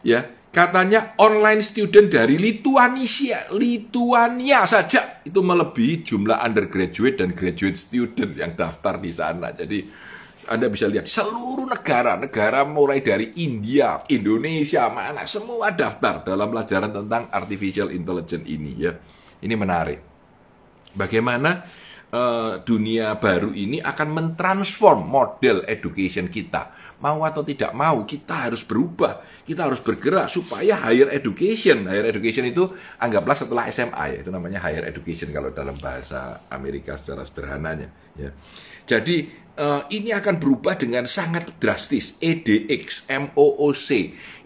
Ya, 0.00 0.24
katanya 0.48 1.12
online 1.20 1.60
student 1.60 2.08
dari 2.08 2.40
Lituania, 2.40 3.52
Lituania 3.52 4.64
saja 4.64 5.20
itu 5.28 5.44
melebihi 5.44 6.00
jumlah 6.00 6.40
undergraduate 6.40 7.20
dan 7.20 7.36
graduate 7.36 7.76
student 7.76 8.32
yang 8.32 8.56
daftar 8.56 8.96
di 8.96 9.12
sana. 9.12 9.52
Jadi 9.52 10.08
anda 10.48 10.66
bisa 10.72 10.88
lihat 10.88 11.04
seluruh 11.04 11.68
negara, 11.68 12.16
negara 12.16 12.64
mulai 12.64 13.04
dari 13.04 13.36
India, 13.38 14.00
Indonesia, 14.08 14.88
mana 14.88 15.28
semua 15.28 15.68
daftar 15.70 16.24
dalam 16.24 16.48
pelajaran 16.48 16.90
tentang 16.90 17.28
artificial 17.28 17.92
intelligence 17.92 18.48
ini 18.48 18.72
ya. 18.80 18.96
Ini 19.38 19.54
menarik. 19.54 20.00
Bagaimana 20.96 21.62
uh, 22.12 22.60
dunia 22.64 23.16
baru 23.16 23.52
ini 23.52 23.80
akan 23.82 24.08
mentransform 24.12 25.08
model 25.08 25.64
education 25.68 26.28
kita. 26.32 26.76
Mau 26.98 27.22
atau 27.22 27.46
tidak 27.46 27.70
mau, 27.78 28.02
kita 28.02 28.50
harus 28.50 28.66
berubah. 28.66 29.22
Kita 29.46 29.70
harus 29.70 29.78
bergerak 29.78 30.26
supaya 30.26 30.74
higher 30.82 31.06
education. 31.14 31.86
Higher 31.86 32.10
education 32.10 32.42
itu 32.50 32.74
anggaplah 32.98 33.38
setelah 33.38 33.70
SMA 33.70 34.18
ya, 34.18 34.26
itu 34.26 34.30
namanya 34.34 34.58
higher 34.58 34.82
education 34.82 35.30
kalau 35.30 35.54
dalam 35.54 35.78
bahasa 35.78 36.42
Amerika 36.50 36.98
secara 36.98 37.22
sederhananya. 37.22 37.86
Ya. 38.18 38.34
Jadi 38.82 39.30
uh, 39.58 39.82
ini 39.94 40.14
akan 40.14 40.42
berubah 40.42 40.74
dengan 40.74 41.04
sangat 41.04 41.54
drastis. 41.58 42.16
EDX, 42.22 43.10
MOOC 43.10 43.88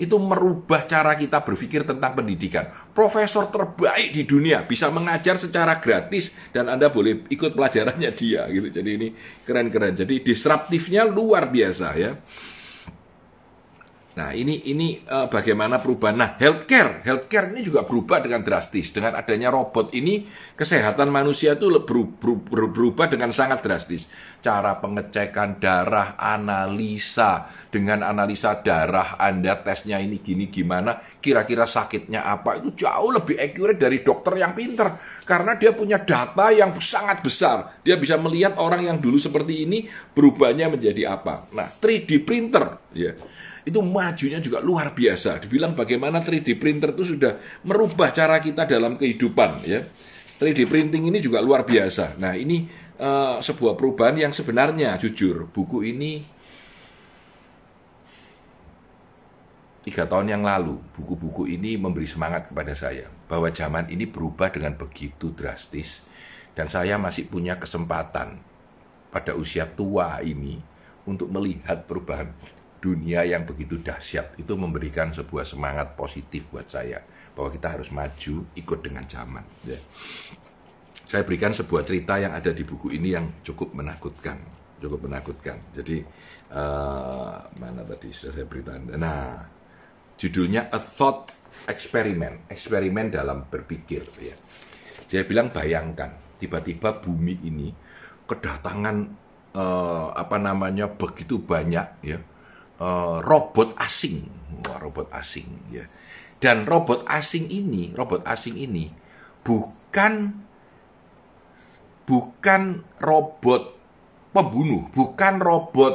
itu 0.00 0.16
merubah 0.21 0.88
cara 0.88 1.14
kita 1.14 1.45
berpikir 1.45 1.88
tentang 1.88 2.16
pendidikan. 2.16 2.69
Profesor 2.93 3.49
terbaik 3.49 4.13
di 4.13 4.29
dunia 4.29 4.69
bisa 4.69 4.93
mengajar 4.93 5.41
secara 5.41 5.81
gratis 5.81 6.37
dan 6.53 6.69
Anda 6.69 6.93
boleh 6.93 7.25
ikut 7.33 7.57
pelajarannya 7.57 8.13
dia 8.13 8.45
gitu. 8.53 8.69
Jadi 8.69 8.91
ini 9.01 9.09
keren-keren. 9.49 9.97
Jadi 9.97 10.21
disruptifnya 10.21 11.09
luar 11.09 11.49
biasa 11.49 11.97
ya. 11.97 12.13
Nah, 14.12 14.37
ini 14.37 14.69
ini 14.69 15.00
uh, 15.09 15.33
bagaimana 15.33 15.81
perubahan. 15.81 16.12
Nah, 16.12 16.37
healthcare, 16.37 17.00
healthcare 17.00 17.49
ini 17.49 17.64
juga 17.64 17.88
berubah 17.88 18.21
dengan 18.21 18.45
drastis. 18.45 18.92
Dengan 18.92 19.16
adanya 19.16 19.49
robot 19.49 19.88
ini, 19.97 20.28
kesehatan 20.52 21.09
manusia 21.09 21.57
itu 21.57 21.73
berubah 22.52 23.09
dengan 23.09 23.33
sangat 23.33 23.64
drastis. 23.64 24.12
Cara 24.45 24.76
pengecekan 24.85 25.57
darah, 25.57 26.21
analisa, 26.21 27.49
dengan 27.73 28.04
analisa 28.04 28.61
darah 28.61 29.16
Anda 29.16 29.57
tesnya 29.64 29.97
ini 29.97 30.21
gini 30.21 30.52
gimana, 30.52 31.00
kira-kira 31.25 31.64
sakitnya 31.64 32.28
apa, 32.28 32.61
itu 32.61 32.85
jauh 32.85 33.16
lebih 33.16 33.40
accurate 33.40 33.81
dari 33.81 34.04
dokter 34.04 34.37
yang 34.37 34.52
pinter. 34.52 34.92
Karena 35.25 35.57
dia 35.57 35.73
punya 35.73 35.97
data 35.97 36.52
yang 36.52 36.76
sangat 36.85 37.25
besar. 37.25 37.81
Dia 37.81 37.97
bisa 37.97 38.21
melihat 38.21 38.61
orang 38.61 38.85
yang 38.85 39.00
dulu 39.00 39.16
seperti 39.16 39.64
ini 39.64 39.88
berubahnya 40.12 40.69
menjadi 40.69 41.16
apa. 41.16 41.49
Nah, 41.57 41.73
3D 41.81 42.28
printer, 42.28 42.76
ya 42.92 43.16
itu 43.62 43.78
majunya 43.78 44.42
juga 44.42 44.59
luar 44.59 44.90
biasa. 44.90 45.38
Dibilang 45.42 45.78
bagaimana 45.78 46.23
3D 46.23 46.59
printer 46.59 46.95
itu 46.95 47.14
sudah 47.14 47.38
merubah 47.62 48.11
cara 48.11 48.42
kita 48.42 48.66
dalam 48.66 48.99
kehidupan 48.99 49.62
ya. 49.66 49.87
3D 50.42 50.66
printing 50.66 51.07
ini 51.07 51.23
juga 51.23 51.38
luar 51.38 51.62
biasa. 51.62 52.19
Nah, 52.19 52.35
ini 52.35 52.66
uh, 52.99 53.38
sebuah 53.38 53.78
perubahan 53.78 54.19
yang 54.19 54.33
sebenarnya 54.35 54.99
jujur 54.99 55.47
buku 55.50 55.87
ini 55.87 56.23
tiga 59.83 60.07
tahun 60.07 60.31
yang 60.31 60.42
lalu 60.47 60.78
buku-buku 60.95 61.50
ini 61.50 61.75
memberi 61.75 62.07
semangat 62.07 62.50
kepada 62.50 62.71
saya 62.78 63.11
bahwa 63.26 63.50
zaman 63.50 63.90
ini 63.90 64.07
berubah 64.07 64.54
dengan 64.54 64.78
begitu 64.78 65.35
drastis 65.35 66.07
dan 66.54 66.71
saya 66.71 66.95
masih 67.02 67.26
punya 67.26 67.59
kesempatan 67.59 68.38
pada 69.11 69.35
usia 69.35 69.66
tua 69.66 70.23
ini 70.23 70.62
untuk 71.02 71.35
melihat 71.35 71.83
perubahan 71.83 72.31
dunia 72.83 73.23
yang 73.23 73.47
begitu 73.47 73.79
dahsyat 73.79 74.35
itu 74.35 74.59
memberikan 74.59 75.15
sebuah 75.15 75.47
semangat 75.47 75.95
positif 75.95 76.51
buat 76.51 76.67
saya 76.67 76.99
bahwa 77.33 77.55
kita 77.55 77.79
harus 77.79 77.89
maju 77.95 78.35
ikut 78.59 78.79
dengan 78.83 79.07
zaman. 79.07 79.47
Ya. 79.62 79.79
Saya 81.07 81.23
berikan 81.23 81.55
sebuah 81.55 81.87
cerita 81.87 82.19
yang 82.19 82.35
ada 82.35 82.51
di 82.51 82.67
buku 82.67 82.91
ini 82.91 83.15
yang 83.15 83.31
cukup 83.47 83.71
menakutkan, 83.79 84.43
cukup 84.83 85.07
menakutkan. 85.07 85.62
Jadi 85.71 86.03
uh, 86.51 87.39
mana 87.62 87.87
tadi 87.87 88.11
sudah 88.11 88.33
saya 88.35 88.47
beritahu. 88.51 88.99
Nah, 88.99 89.47
judulnya 90.19 90.67
A 90.75 90.83
Thought 90.83 91.31
Experiment, 91.71 92.51
eksperimen 92.51 93.15
dalam 93.15 93.47
berpikir. 93.47 94.03
Ya. 94.19 94.35
Saya 95.07 95.23
bilang 95.23 95.55
bayangkan 95.55 96.19
tiba-tiba 96.43 96.99
bumi 96.99 97.47
ini 97.47 97.71
kedatangan 98.27 98.97
uh, 99.55 100.11
apa 100.17 100.37
namanya 100.41 100.91
begitu 100.91 101.39
banyak 101.39 101.87
ya 102.03 102.19
uh, 102.83 103.17
robot 103.23 103.79
asing, 103.79 104.27
Wah, 104.67 104.79
robot 104.83 105.07
asing 105.15 105.47
ya. 105.71 105.87
Dan 106.43 106.67
robot 106.67 107.07
asing 107.07 107.47
ini, 107.47 107.95
robot 107.95 108.27
asing 108.27 108.59
ini 108.59 108.91
bukan 109.47 110.43
bukan 112.03 112.62
robot 112.99 113.62
pembunuh, 114.35 114.91
bukan 114.91 115.39
robot 115.39 115.95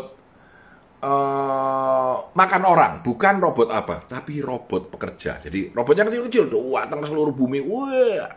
uh, 1.03 2.15
makan 2.31 2.63
orang, 2.63 2.93
bukan 3.03 3.43
robot 3.43 3.67
apa, 3.75 4.07
tapi 4.07 4.39
robot 4.39 4.87
pekerja. 4.87 5.43
Jadi 5.43 5.75
robotnya 5.75 6.07
kecil-kecil, 6.07 6.47
datang 6.47 7.03
ke 7.03 7.07
seluruh 7.11 7.35
bumi, 7.35 7.59
wah. 7.67 8.31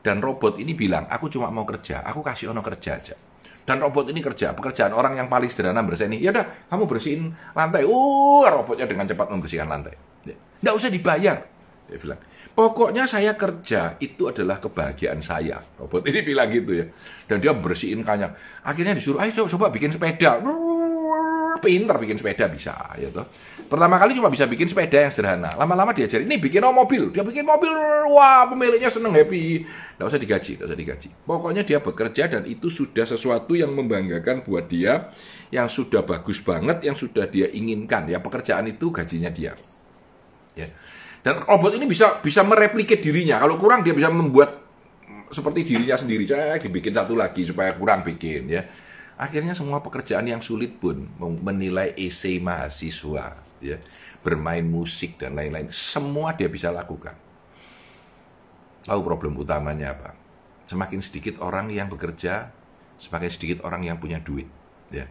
Dan 0.00 0.24
robot 0.24 0.56
ini 0.56 0.72
bilang, 0.72 1.04
aku 1.08 1.28
cuma 1.28 1.52
mau 1.52 1.64
kerja, 1.68 2.00
aku 2.04 2.24
kasih 2.24 2.52
ono 2.52 2.64
kerja 2.64 2.96
aja 2.96 3.29
dan 3.70 3.78
robot 3.78 4.10
ini 4.10 4.18
kerja 4.18 4.50
pekerjaan 4.50 4.90
orang 4.90 5.14
yang 5.14 5.30
paling 5.30 5.46
sederhana 5.46 5.86
bersih 5.86 6.10
ini 6.10 6.18
ya 6.18 6.34
udah 6.34 6.66
kamu 6.66 6.90
bersihin 6.90 7.30
lantai 7.54 7.86
uh 7.86 8.42
robotnya 8.50 8.90
dengan 8.90 9.06
cepat 9.06 9.30
membersihkan 9.30 9.70
lantai 9.70 9.94
tidak 10.26 10.74
usah 10.74 10.90
dibayar 10.90 11.38
dia 11.86 11.98
bilang 12.02 12.18
Pokoknya 12.50 13.06
saya 13.06 13.38
kerja 13.38 13.94
itu 14.02 14.26
adalah 14.26 14.58
kebahagiaan 14.58 15.22
saya. 15.22 15.62
Robot 15.78 16.04
ini 16.10 16.20
bilang 16.20 16.50
gitu 16.50 16.76
ya. 16.76 16.84
Dan 17.24 17.38
dia 17.38 17.54
bersihin 17.54 18.02
kanyang. 18.02 18.34
Akhirnya 18.66 18.92
disuruh, 18.92 19.22
ayo 19.22 19.32
coba, 19.32 19.48
coba 19.48 19.66
bikin 19.72 19.94
sepeda. 19.94 20.42
Pinter 21.60 21.96
bikin 22.00 22.16
sepeda 22.16 22.48
bisa. 22.48 22.74
Ya 22.96 23.12
toh. 23.12 23.28
Pertama 23.70 24.02
kali 24.02 24.18
cuma 24.18 24.26
bisa 24.26 24.50
bikin 24.50 24.66
sepeda 24.66 24.98
yang 25.06 25.14
sederhana. 25.14 25.54
Lama-lama 25.54 25.94
diajarin, 25.94 26.26
ini 26.26 26.42
bikin 26.42 26.58
oh, 26.66 26.74
mobil. 26.74 27.14
Dia 27.14 27.22
bikin 27.22 27.46
mobil, 27.46 27.70
wah 28.10 28.50
pemiliknya 28.50 28.90
seneng, 28.90 29.14
happy. 29.14 29.62
Nggak 29.94 30.10
usah 30.10 30.18
digaji, 30.18 30.52
nggak 30.58 30.66
usah 30.66 30.78
digaji. 30.80 31.08
Pokoknya 31.22 31.62
dia 31.62 31.78
bekerja 31.78 32.26
dan 32.26 32.42
itu 32.50 32.66
sudah 32.66 33.06
sesuatu 33.06 33.54
yang 33.54 33.70
membanggakan 33.70 34.42
buat 34.42 34.66
dia. 34.66 35.14
Yang 35.54 35.86
sudah 35.86 36.02
bagus 36.02 36.42
banget, 36.42 36.82
yang 36.82 36.98
sudah 36.98 37.30
dia 37.30 37.46
inginkan. 37.46 38.10
Ya 38.10 38.18
pekerjaan 38.18 38.66
itu 38.66 38.90
gajinya 38.90 39.30
dia. 39.30 39.54
Ya. 40.58 40.66
Dan 41.22 41.38
robot 41.46 41.76
ini 41.78 41.86
bisa 41.86 42.18
bisa 42.18 42.42
mereplikat 42.42 42.98
dirinya. 42.98 43.38
Kalau 43.38 43.54
kurang 43.54 43.86
dia 43.86 43.94
bisa 43.94 44.10
membuat 44.10 44.66
seperti 45.30 45.62
dirinya 45.62 45.94
sendiri. 45.94 46.26
Saya 46.26 46.58
dibikin 46.58 46.90
satu 46.90 47.14
lagi 47.14 47.46
supaya 47.46 47.78
kurang 47.78 48.02
bikin 48.02 48.50
ya. 48.50 48.66
Akhirnya 49.20 49.52
semua 49.52 49.84
pekerjaan 49.84 50.24
yang 50.24 50.40
sulit 50.40 50.80
pun 50.80 51.04
menilai 51.20 51.92
esai 51.92 52.40
mahasiswa, 52.40 53.36
ya, 53.60 53.76
bermain 54.24 54.64
musik 54.64 55.20
dan 55.20 55.36
lain-lain, 55.36 55.68
semua 55.68 56.32
dia 56.32 56.48
bisa 56.48 56.72
lakukan. 56.72 57.12
Tahu 58.80 59.00
problem 59.04 59.36
utamanya 59.36 59.92
apa? 59.92 60.16
Semakin 60.64 61.04
sedikit 61.04 61.36
orang 61.44 61.68
yang 61.68 61.92
bekerja, 61.92 62.48
semakin 62.96 63.28
sedikit 63.28 63.58
orang 63.60 63.84
yang 63.84 64.00
punya 64.00 64.24
duit, 64.24 64.48
ya. 64.88 65.04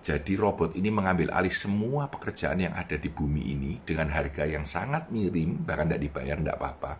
Jadi 0.00 0.34
robot 0.34 0.74
ini 0.74 0.90
mengambil 0.90 1.30
alih 1.30 1.54
semua 1.54 2.10
pekerjaan 2.10 2.58
yang 2.58 2.74
ada 2.74 2.98
di 2.98 3.12
bumi 3.12 3.52
ini 3.52 3.78
dengan 3.84 4.10
harga 4.10 4.42
yang 4.42 4.66
sangat 4.66 5.06
miring, 5.12 5.62
bahkan 5.62 5.86
tidak 5.86 6.02
dibayar, 6.02 6.34
tidak 6.34 6.56
apa-apa. 6.58 6.92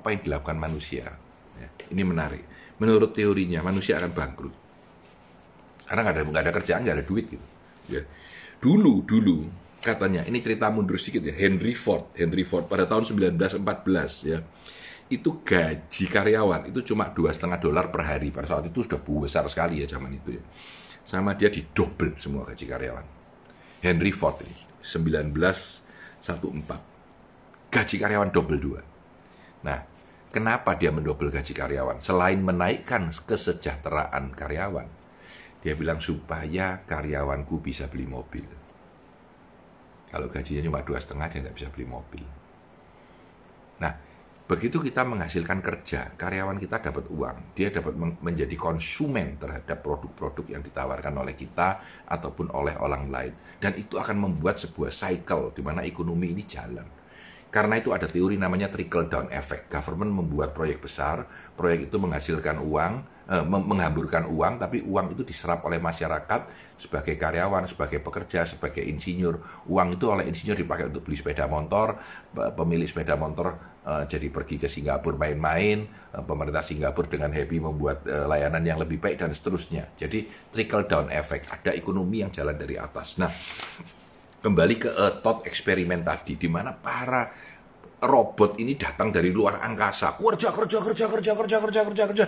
Apa 0.00 0.10
yang 0.10 0.26
dilakukan 0.26 0.58
manusia? 0.58 1.06
Ya, 1.54 1.68
ini 1.92 2.02
menarik. 2.02 2.42
Menurut 2.82 3.14
teorinya, 3.14 3.62
manusia 3.62 4.00
akan 4.00 4.10
bangkrut. 4.10 4.61
Karena 5.92 6.08
nggak 6.08 6.14
ada, 6.16 6.22
nggak 6.24 6.44
ada 6.48 6.52
kerjaan, 6.56 6.80
nggak 6.88 6.96
ada 6.96 7.04
duit 7.04 7.28
gitu. 7.28 7.46
Ya. 7.92 8.00
Dulu, 8.64 9.04
dulu, 9.04 9.44
katanya, 9.84 10.24
ini 10.24 10.40
cerita 10.40 10.72
mundur 10.72 10.96
sedikit 10.96 11.28
ya, 11.28 11.36
Henry 11.36 11.76
Ford, 11.76 12.16
Henry 12.16 12.48
Ford 12.48 12.64
pada 12.64 12.88
tahun 12.88 13.04
1914 13.04 13.60
ya, 14.24 14.40
itu 15.12 15.44
gaji 15.44 16.04
karyawan 16.08 16.72
itu 16.72 16.80
cuma 16.88 17.12
dua 17.12 17.36
setengah 17.36 17.60
dolar 17.60 17.92
per 17.92 18.08
hari 18.08 18.32
pada 18.32 18.48
saat 18.48 18.64
itu 18.72 18.80
sudah 18.80 18.96
besar 19.04 19.44
sekali 19.44 19.84
ya 19.84 19.86
zaman 19.92 20.16
itu 20.16 20.40
ya 20.40 20.42
sama 21.04 21.36
dia 21.36 21.52
didobel 21.52 22.16
semua 22.16 22.48
gaji 22.48 22.64
karyawan. 22.64 23.04
Henry 23.84 24.14
Ford 24.14 24.40
ini 24.40 24.56
1914 24.80 26.22
gaji 27.68 27.96
karyawan 27.98 28.30
double 28.30 28.56
dua. 28.56 28.80
Nah, 29.66 29.78
kenapa 30.30 30.78
dia 30.78 30.94
mendobel 30.94 31.28
gaji 31.28 31.52
karyawan? 31.52 32.00
Selain 32.00 32.38
menaikkan 32.38 33.10
kesejahteraan 33.10 34.32
karyawan, 34.32 34.86
dia 35.62 35.78
bilang 35.78 36.02
supaya 36.02 36.82
karyawanku 36.82 37.62
bisa 37.62 37.86
beli 37.86 38.04
mobil. 38.04 38.44
Kalau 40.12 40.28
gajinya 40.28 40.60
cuma 40.60 40.84
dua 40.84 41.00
setengah 41.00 41.26
dia 41.30 41.38
tidak 41.40 41.56
bisa 41.56 41.68
beli 41.72 41.86
mobil. 41.88 42.24
Nah, 43.80 43.94
Begitu 44.42 44.84
kita 44.84 45.06
menghasilkan 45.08 45.64
kerja, 45.64 46.12
karyawan 46.12 46.60
kita 46.60 46.82
dapat 46.84 47.08
uang, 47.08 47.56
dia 47.56 47.72
dapat 47.72 47.96
menjadi 47.96 48.52
konsumen 48.58 49.40
terhadap 49.40 49.80
produk-produk 49.80 50.44
yang 50.44 50.60
ditawarkan 50.60 51.14
oleh 51.14 51.32
kita 51.32 51.80
ataupun 52.04 52.52
oleh 52.52 52.76
orang 52.76 53.08
lain. 53.08 53.32
Dan 53.56 53.80
itu 53.80 53.96
akan 53.96 54.18
membuat 54.18 54.60
sebuah 54.60 54.92
cycle 54.92 55.56
di 55.56 55.64
mana 55.64 55.86
ekonomi 55.88 56.36
ini 56.36 56.44
jalan. 56.44 56.84
Karena 57.48 57.80
itu 57.80 57.96
ada 57.96 58.04
teori 58.04 58.36
namanya 58.36 58.68
trickle 58.68 59.08
down 59.08 59.32
effect. 59.32 59.72
Government 59.72 60.10
membuat 60.10 60.52
proyek 60.52 60.84
besar, 60.84 61.24
proyek 61.56 61.88
itu 61.88 61.96
menghasilkan 61.96 62.60
uang, 62.60 62.92
eh, 63.30 63.44
menghamburkan 63.46 64.26
uang, 64.26 64.58
tapi 64.58 64.82
uang 64.82 65.14
itu 65.14 65.22
diserap 65.22 65.62
oleh 65.66 65.78
masyarakat 65.78 66.40
sebagai 66.82 67.14
karyawan, 67.14 67.70
sebagai 67.70 68.02
pekerja, 68.02 68.42
sebagai 68.42 68.82
insinyur. 68.82 69.66
Uang 69.70 69.94
itu 69.94 70.10
oleh 70.10 70.26
insinyur 70.26 70.58
dipakai 70.58 70.90
untuk 70.90 71.06
beli 71.06 71.14
sepeda 71.14 71.46
motor, 71.46 71.94
pemilik 72.34 72.88
sepeda 72.90 73.14
motor 73.14 73.54
eh, 73.86 74.04
jadi 74.10 74.26
pergi 74.30 74.56
ke 74.58 74.66
Singapura 74.66 75.14
main-main, 75.14 75.86
eh, 75.86 76.22
pemerintah 76.26 76.66
Singapura 76.66 77.06
dengan 77.06 77.30
happy 77.30 77.56
membuat 77.62 78.02
eh, 78.06 78.26
layanan 78.26 78.62
yang 78.66 78.78
lebih 78.82 78.98
baik 78.98 79.22
dan 79.22 79.30
seterusnya. 79.30 79.94
Jadi 79.94 80.26
trickle 80.50 80.90
down 80.90 81.06
effect, 81.14 81.50
ada 81.54 81.70
ekonomi 81.70 82.26
yang 82.26 82.34
jalan 82.34 82.58
dari 82.58 82.74
atas. 82.74 83.22
Nah, 83.22 83.30
kembali 84.42 84.74
ke 84.74 84.90
uh, 84.90 85.22
top 85.22 85.46
eksperimen 85.46 86.02
tadi, 86.02 86.34
di 86.34 86.50
mana 86.50 86.74
para 86.74 87.30
robot 88.02 88.58
ini 88.58 88.74
datang 88.74 89.14
dari 89.14 89.30
luar 89.30 89.62
angkasa. 89.62 90.18
Kerja, 90.18 90.50
kerja, 90.50 90.78
kerja, 90.82 91.06
kerja, 91.06 91.32
kerja, 91.38 91.80
kerja, 91.86 92.04
kerja 92.10 92.26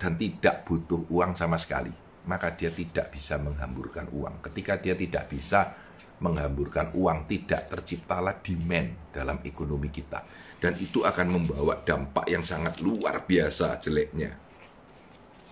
dan 0.00 0.16
tidak 0.16 0.64
butuh 0.64 1.04
uang 1.12 1.36
sama 1.36 1.60
sekali, 1.60 1.92
maka 2.24 2.56
dia 2.56 2.72
tidak 2.72 3.12
bisa 3.12 3.36
menghamburkan 3.36 4.08
uang. 4.08 4.40
Ketika 4.40 4.80
dia 4.80 4.96
tidak 4.96 5.28
bisa 5.28 5.76
menghamburkan 6.24 6.96
uang, 6.96 7.28
tidak 7.28 7.68
terciptalah 7.68 8.40
demand 8.40 9.12
dalam 9.12 9.44
ekonomi 9.44 9.92
kita. 9.92 10.24
Dan 10.56 10.80
itu 10.80 11.04
akan 11.04 11.28
membawa 11.28 11.84
dampak 11.84 12.32
yang 12.32 12.40
sangat 12.40 12.80
luar 12.80 13.28
biasa 13.28 13.76
jeleknya. 13.76 14.32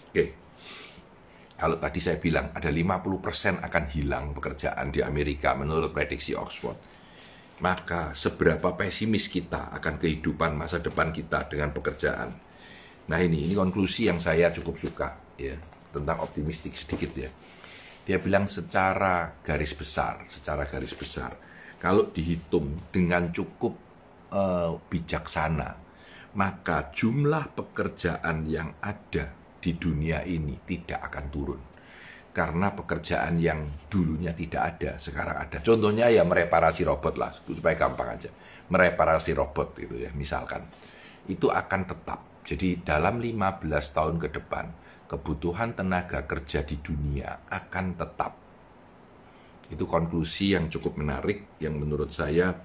Oke. 0.09 0.27
Kalau 1.59 1.77
tadi 1.77 2.01
saya 2.01 2.17
bilang 2.17 2.49
ada 2.57 2.73
50% 2.73 3.61
akan 3.61 3.85
hilang 3.93 4.33
pekerjaan 4.33 4.89
di 4.89 5.05
Amerika 5.05 5.53
menurut 5.53 5.93
prediksi 5.93 6.33
Oxford. 6.33 6.97
Maka 7.59 8.15
seberapa 8.15 8.79
pesimis 8.79 9.27
kita 9.29 9.75
akan 9.75 9.99
kehidupan 9.99 10.55
masa 10.55 10.79
depan 10.79 11.11
kita 11.11 11.51
dengan 11.51 11.75
pekerjaan 11.75 12.48
Nah 13.09 13.19
ini, 13.25 13.49
ini 13.49 13.55
konklusi 13.57 14.09
yang 14.13 14.21
saya 14.21 14.53
cukup 14.53 14.77
suka 14.77 15.09
ya 15.41 15.57
tentang 15.89 16.21
optimistik 16.21 16.77
sedikit 16.77 17.11
ya. 17.17 17.31
Dia 18.05 18.21
bilang 18.21 18.49
secara 18.49 19.41
garis 19.41 19.73
besar, 19.73 20.29
secara 20.29 20.65
garis 20.69 20.93
besar, 20.93 21.37
kalau 21.77 22.09
dihitung 22.13 22.89
dengan 22.93 23.33
cukup 23.33 23.77
uh, 24.33 24.77
bijaksana, 24.89 25.71
maka 26.37 26.93
jumlah 26.93 27.53
pekerjaan 27.53 28.49
yang 28.49 28.77
ada 28.81 29.33
di 29.61 29.77
dunia 29.77 30.25
ini 30.25 30.57
tidak 30.65 31.05
akan 31.09 31.25
turun. 31.29 31.61
Karena 32.33 32.71
pekerjaan 32.71 33.41
yang 33.41 33.67
dulunya 33.91 34.31
tidak 34.31 34.63
ada, 34.77 34.91
sekarang 35.01 35.37
ada. 35.49 35.59
Contohnya 35.59 36.07
ya 36.13 36.23
mereparasi 36.23 36.87
robot 36.87 37.15
lah, 37.19 37.33
supaya 37.35 37.75
gampang 37.75 38.15
aja. 38.15 38.31
Mereparasi 38.69 39.33
robot 39.35 39.81
itu 39.81 39.97
ya, 40.07 40.13
misalkan. 40.15 40.63
Itu 41.27 41.51
akan 41.51 41.81
tetap 41.89 42.28
jadi 42.49 42.81
dalam 42.81 43.21
15 43.21 43.61
tahun 43.93 44.17
ke 44.17 44.33
depan, 44.41 44.73
kebutuhan 45.05 45.77
tenaga 45.77 46.25
kerja 46.25 46.65
di 46.65 46.81
dunia 46.81 47.45
akan 47.45 47.87
tetap. 47.93 48.33
Itu 49.69 49.85
konklusi 49.85 50.57
yang 50.57 50.73
cukup 50.73 50.97
menarik 50.97 51.61
yang 51.61 51.77
menurut 51.77 52.09
saya 52.09 52.57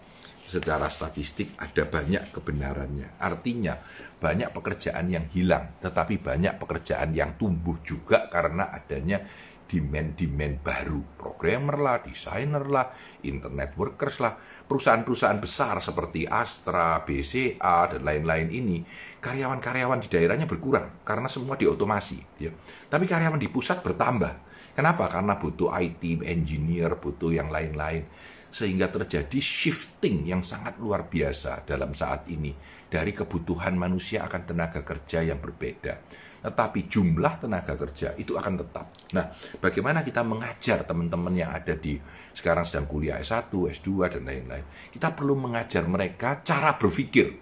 secara 0.47 0.87
statistik 0.87 1.59
ada 1.59 1.83
banyak 1.83 2.31
kebenarannya. 2.31 3.19
Artinya 3.19 3.75
banyak 4.23 4.55
pekerjaan 4.55 5.11
yang 5.11 5.27
hilang, 5.35 5.75
tetapi 5.83 6.15
banyak 6.15 6.55
pekerjaan 6.63 7.11
yang 7.11 7.35
tumbuh 7.35 7.75
juga 7.83 8.31
karena 8.31 8.71
adanya 8.71 9.19
demand-demand 9.67 10.63
baru. 10.63 11.03
Programmer 11.19 11.75
lah, 11.75 11.97
desainer 11.99 12.63
lah, 12.71 12.87
internet 13.27 13.75
workers 13.75 14.23
lah, 14.23 14.39
perusahaan-perusahaan 14.73 15.37
besar 15.37 15.77
seperti 15.85 16.25
Astra, 16.25 16.97
BCA, 17.05 17.93
dan 17.93 18.01
lain-lain 18.01 18.49
ini, 18.49 18.81
karyawan-karyawan 19.21 20.01
di 20.01 20.09
daerahnya 20.09 20.49
berkurang 20.49 21.05
karena 21.05 21.29
semua 21.29 21.53
diotomasi. 21.53 22.41
Ya. 22.41 22.49
Tapi 22.89 23.05
karyawan 23.05 23.37
di 23.37 23.53
pusat 23.53 23.85
bertambah. 23.85 24.33
Kenapa? 24.73 25.05
Karena 25.05 25.37
butuh 25.37 25.69
IT, 25.77 26.25
engineer, 26.25 26.97
butuh 26.97 27.29
yang 27.29 27.53
lain-lain. 27.53 28.09
Sehingga 28.53 28.93
terjadi 28.93 29.41
shifting 29.41 30.29
yang 30.29 30.45
sangat 30.45 30.77
luar 30.77 31.09
biasa 31.09 31.65
dalam 31.65 31.97
saat 31.97 32.29
ini. 32.29 32.53
Dari 32.85 33.09
kebutuhan 33.09 33.73
manusia 33.73 34.21
akan 34.21 34.41
tenaga 34.45 34.85
kerja 34.85 35.25
yang 35.25 35.41
berbeda 35.41 35.97
tetapi 36.43 36.91
jumlah 36.91 37.39
tenaga 37.39 37.73
kerja 37.79 38.11
itu 38.19 38.35
akan 38.35 38.59
tetap. 38.59 38.91
Nah, 39.15 39.31
bagaimana 39.63 40.03
kita 40.03 40.27
mengajar 40.27 40.83
teman-teman 40.83 41.31
yang 41.31 41.55
ada 41.55 41.71
di 41.71 41.95
sekarang 42.35 42.67
sedang 42.67 42.83
kuliah 42.83 43.23
S1, 43.23 43.47
S2 43.47 44.11
dan 44.11 44.27
lain-lain. 44.27 44.91
Kita 44.91 45.15
perlu 45.15 45.39
mengajar 45.39 45.87
mereka 45.87 46.43
cara 46.43 46.75
berpikir. 46.75 47.39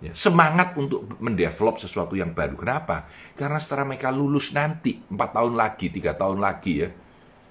Ya, 0.00 0.16
semangat 0.16 0.72
untuk 0.80 1.04
mendevelop 1.20 1.76
sesuatu 1.76 2.16
yang 2.16 2.32
baru. 2.32 2.56
Kenapa? 2.56 3.04
Karena 3.36 3.60
setelah 3.60 3.92
mereka 3.92 4.08
lulus 4.08 4.56
nanti, 4.56 4.96
4 4.96 5.12
tahun 5.12 5.60
lagi, 5.60 5.92
3 5.92 6.16
tahun 6.16 6.40
lagi 6.40 6.72
ya, 6.80 6.88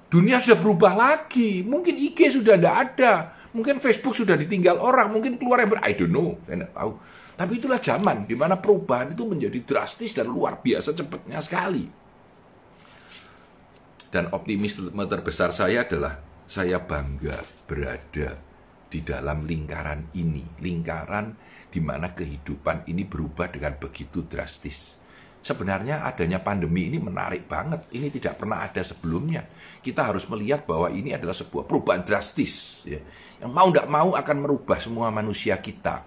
dunia 0.10 0.42
sudah 0.42 0.58
berubah 0.58 0.94
lagi. 0.98 1.62
Mungkin 1.64 1.96
IG 1.96 2.42
sudah 2.42 2.58
tidak 2.58 2.76
ada. 2.76 3.14
Mungkin 3.54 3.82
Facebook 3.82 4.18
sudah 4.18 4.36
ditinggal 4.36 4.82
orang. 4.82 5.14
Mungkin 5.14 5.38
keluar 5.38 5.62
yang 5.62 5.72
ber... 5.74 5.82
I 5.86 5.94
don't 5.96 6.12
know. 6.12 6.38
Saya 6.46 6.66
tidak 6.66 6.74
tahu. 6.74 6.92
Tapi 7.40 7.54
itulah 7.56 7.80
zaman 7.80 8.28
di 8.28 8.36
mana 8.36 8.60
perubahan 8.60 9.16
itu 9.16 9.24
menjadi 9.24 9.64
drastis 9.64 10.12
dan 10.12 10.28
luar 10.28 10.60
biasa 10.60 10.92
cepatnya 10.92 11.40
sekali. 11.40 11.88
Dan 14.10 14.28
optimisme 14.36 15.06
terbesar 15.08 15.56
saya 15.56 15.88
adalah 15.88 16.20
saya 16.50 16.84
bangga 16.84 17.40
berada 17.64 18.36
di 18.90 19.00
dalam 19.06 19.46
lingkaran 19.46 20.12
ini, 20.18 20.60
lingkaran 20.60 21.38
di 21.70 21.80
mana 21.80 22.12
kehidupan 22.12 22.90
ini 22.90 23.06
berubah 23.06 23.54
dengan 23.54 23.78
begitu 23.78 24.26
drastis. 24.26 24.99
Sebenarnya 25.50 26.06
adanya 26.06 26.38
pandemi 26.38 26.94
ini 26.94 27.02
menarik 27.02 27.50
banget. 27.50 27.90
Ini 27.90 28.14
tidak 28.14 28.38
pernah 28.38 28.70
ada 28.70 28.86
sebelumnya. 28.86 29.42
Kita 29.82 30.06
harus 30.06 30.30
melihat 30.30 30.70
bahwa 30.70 30.94
ini 30.94 31.18
adalah 31.18 31.34
sebuah 31.34 31.66
perubahan 31.66 32.06
drastis. 32.06 32.86
Ya. 32.86 33.02
Yang 33.42 33.50
mau 33.58 33.68
tidak 33.74 33.88
mau 33.90 34.14
akan 34.14 34.38
merubah 34.46 34.78
semua 34.78 35.10
manusia 35.10 35.58
kita. 35.58 36.06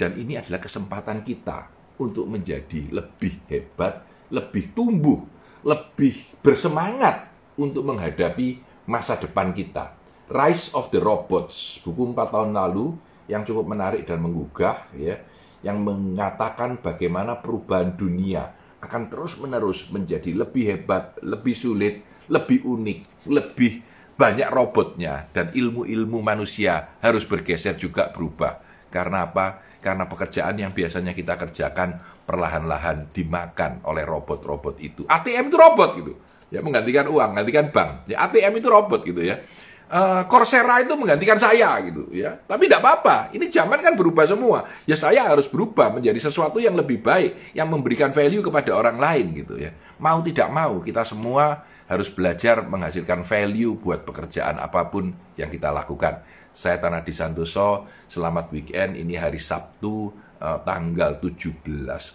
Dan 0.00 0.16
ini 0.16 0.40
adalah 0.40 0.64
kesempatan 0.64 1.20
kita 1.20 1.68
untuk 2.00 2.24
menjadi 2.24 2.88
lebih 2.88 3.44
hebat, 3.52 4.00
lebih 4.32 4.72
tumbuh, 4.72 5.20
lebih 5.60 6.40
bersemangat 6.40 7.28
untuk 7.60 7.84
menghadapi 7.84 8.64
masa 8.88 9.20
depan 9.20 9.52
kita. 9.52 9.92
Rise 10.32 10.72
of 10.72 10.88
the 10.88 11.04
Robots, 11.04 11.84
buku 11.84 12.16
4 12.16 12.32
tahun 12.32 12.56
lalu 12.56 12.96
yang 13.28 13.44
cukup 13.44 13.68
menarik 13.68 14.08
dan 14.08 14.24
menggugah 14.24 14.88
ya, 14.96 15.20
yang 15.64 15.80
mengatakan 15.80 16.78
bagaimana 16.78 17.40
perubahan 17.40 17.96
dunia 17.96 18.52
akan 18.84 19.08
terus-menerus 19.08 19.88
menjadi 19.88 20.36
lebih 20.36 20.64
hebat, 20.68 21.16
lebih 21.24 21.56
sulit, 21.56 22.04
lebih 22.28 22.68
unik, 22.68 23.26
lebih 23.32 23.80
banyak 24.14 24.46
robotnya 24.52 25.26
dan 25.32 25.50
ilmu-ilmu 25.50 26.20
manusia 26.20 27.00
harus 27.00 27.24
bergeser 27.24 27.80
juga 27.80 28.12
berubah. 28.12 28.60
Karena 28.92 29.26
apa? 29.26 29.64
Karena 29.80 30.04
pekerjaan 30.04 30.60
yang 30.60 30.70
biasanya 30.70 31.16
kita 31.16 31.34
kerjakan 31.40 31.98
perlahan-lahan 32.28 33.10
dimakan 33.10 33.84
oleh 33.88 34.04
robot-robot 34.06 34.80
itu. 34.80 35.02
ATM 35.08 35.50
itu 35.50 35.56
robot 35.56 35.90
gitu. 35.98 36.12
Ya 36.52 36.62
menggantikan 36.62 37.08
uang, 37.10 37.34
menggantikan 37.34 37.72
bank. 37.72 38.06
Ya 38.06 38.22
ATM 38.28 38.60
itu 38.62 38.68
robot 38.70 39.00
gitu 39.02 39.20
ya. 39.24 39.40
Uh, 39.84 40.24
Coursera 40.26 40.80
itu 40.80 40.96
menggantikan 40.96 41.36
saya 41.36 41.76
gitu 41.84 42.08
ya. 42.10 42.40
Tapi 42.48 42.66
tidak 42.66 42.80
apa-apa. 42.80 43.30
Ini 43.36 43.46
zaman 43.52 43.78
kan 43.84 43.92
berubah 43.94 44.24
semua. 44.24 44.64
Ya 44.88 44.96
saya 44.96 45.28
harus 45.28 45.44
berubah 45.46 45.92
menjadi 45.92 46.16
sesuatu 46.16 46.56
yang 46.56 46.72
lebih 46.74 47.04
baik, 47.04 47.52
yang 47.52 47.68
memberikan 47.68 48.10
value 48.10 48.40
kepada 48.40 48.72
orang 48.72 48.96
lain 48.96 49.26
gitu 49.44 49.60
ya. 49.60 49.70
Mau 50.00 50.24
tidak 50.24 50.48
mau 50.50 50.80
kita 50.80 51.04
semua 51.04 51.62
harus 51.84 52.08
belajar 52.08 52.64
menghasilkan 52.64 53.22
value 53.28 53.76
buat 53.76 54.08
pekerjaan 54.08 54.56
apa 54.56 54.88
pun 54.88 55.12
yang 55.36 55.52
kita 55.52 55.68
lakukan. 55.68 56.24
Saya 56.54 56.78
Tanah 56.78 57.02
di 57.02 57.10
Santoso, 57.10 57.84
selamat 58.06 58.54
weekend. 58.54 58.94
Ini 58.96 59.20
hari 59.20 59.42
Sabtu 59.42 60.14
uh, 60.38 60.58
tanggal 60.62 61.18
17 61.18 61.66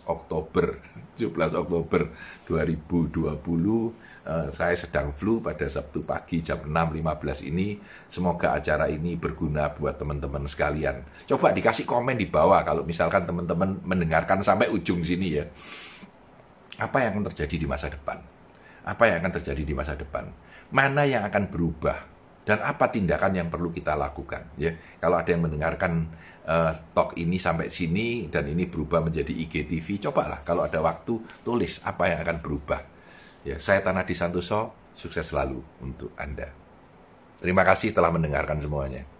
Oktober 0.07 0.79
17 1.19 1.59
Oktober 1.59 2.07
2020 2.47 4.09
uh, 4.29 4.47
saya 4.53 4.75
sedang 4.77 5.09
flu 5.09 5.41
pada 5.41 5.65
Sabtu 5.65 6.05
pagi 6.05 6.39
jam 6.45 6.61
6.15 6.63 7.49
ini. 7.49 7.81
Semoga 8.07 8.55
acara 8.55 8.87
ini 8.87 9.17
berguna 9.17 9.73
buat 9.73 9.97
teman-teman 9.97 10.45
sekalian. 10.45 11.01
Coba 11.25 11.51
dikasih 11.51 11.83
komen 11.83 12.15
di 12.15 12.29
bawah 12.29 12.61
kalau 12.61 12.85
misalkan 12.85 13.25
teman-teman 13.25 13.81
mendengarkan 13.81 14.39
sampai 14.45 14.69
ujung 14.69 15.01
sini 15.01 15.41
ya. 15.41 15.45
Apa 16.79 17.03
yang 17.03 17.19
akan 17.19 17.27
terjadi 17.33 17.55
di 17.59 17.67
masa 17.67 17.91
depan? 17.91 18.23
Apa 18.87 19.03
yang 19.11 19.19
akan 19.19 19.33
terjadi 19.41 19.63
di 19.67 19.73
masa 19.75 19.99
depan? 19.99 20.31
Mana 20.71 21.03
yang 21.03 21.27
akan 21.27 21.51
berubah? 21.51 22.07
Dan 22.47 22.65
apa 22.65 22.89
tindakan 22.89 23.35
yang 23.35 23.47
perlu 23.51 23.69
kita 23.69 23.93
lakukan 23.93 24.55
ya? 24.55 24.73
Kalau 24.97 25.19
ada 25.19 25.29
yang 25.29 25.43
mendengarkan 25.43 26.07
uh, 26.49 26.73
talk 26.97 27.13
ini 27.21 27.37
sampai 27.37 27.69
sini 27.69 28.25
dan 28.33 28.49
ini 28.49 28.65
berubah 28.65 29.05
menjadi 29.05 29.29
IGTV 29.29 30.09
cobalah 30.09 30.41
kalau 30.41 30.65
ada 30.65 30.81
waktu 30.81 31.45
tulis 31.45 31.85
apa 31.85 32.09
yang 32.09 32.25
akan 32.25 32.37
berubah. 32.41 32.81
Ya 33.45 33.61
saya 33.61 33.85
Tanah 33.85 34.03
di 34.03 34.17
Santoso 34.17 34.73
sukses 34.97 35.29
selalu 35.29 35.61
untuk 35.85 36.11
Anda. 36.17 36.49
Terima 37.39 37.63
kasih 37.63 37.95
telah 37.95 38.11
mendengarkan 38.11 38.59
semuanya 38.59 39.18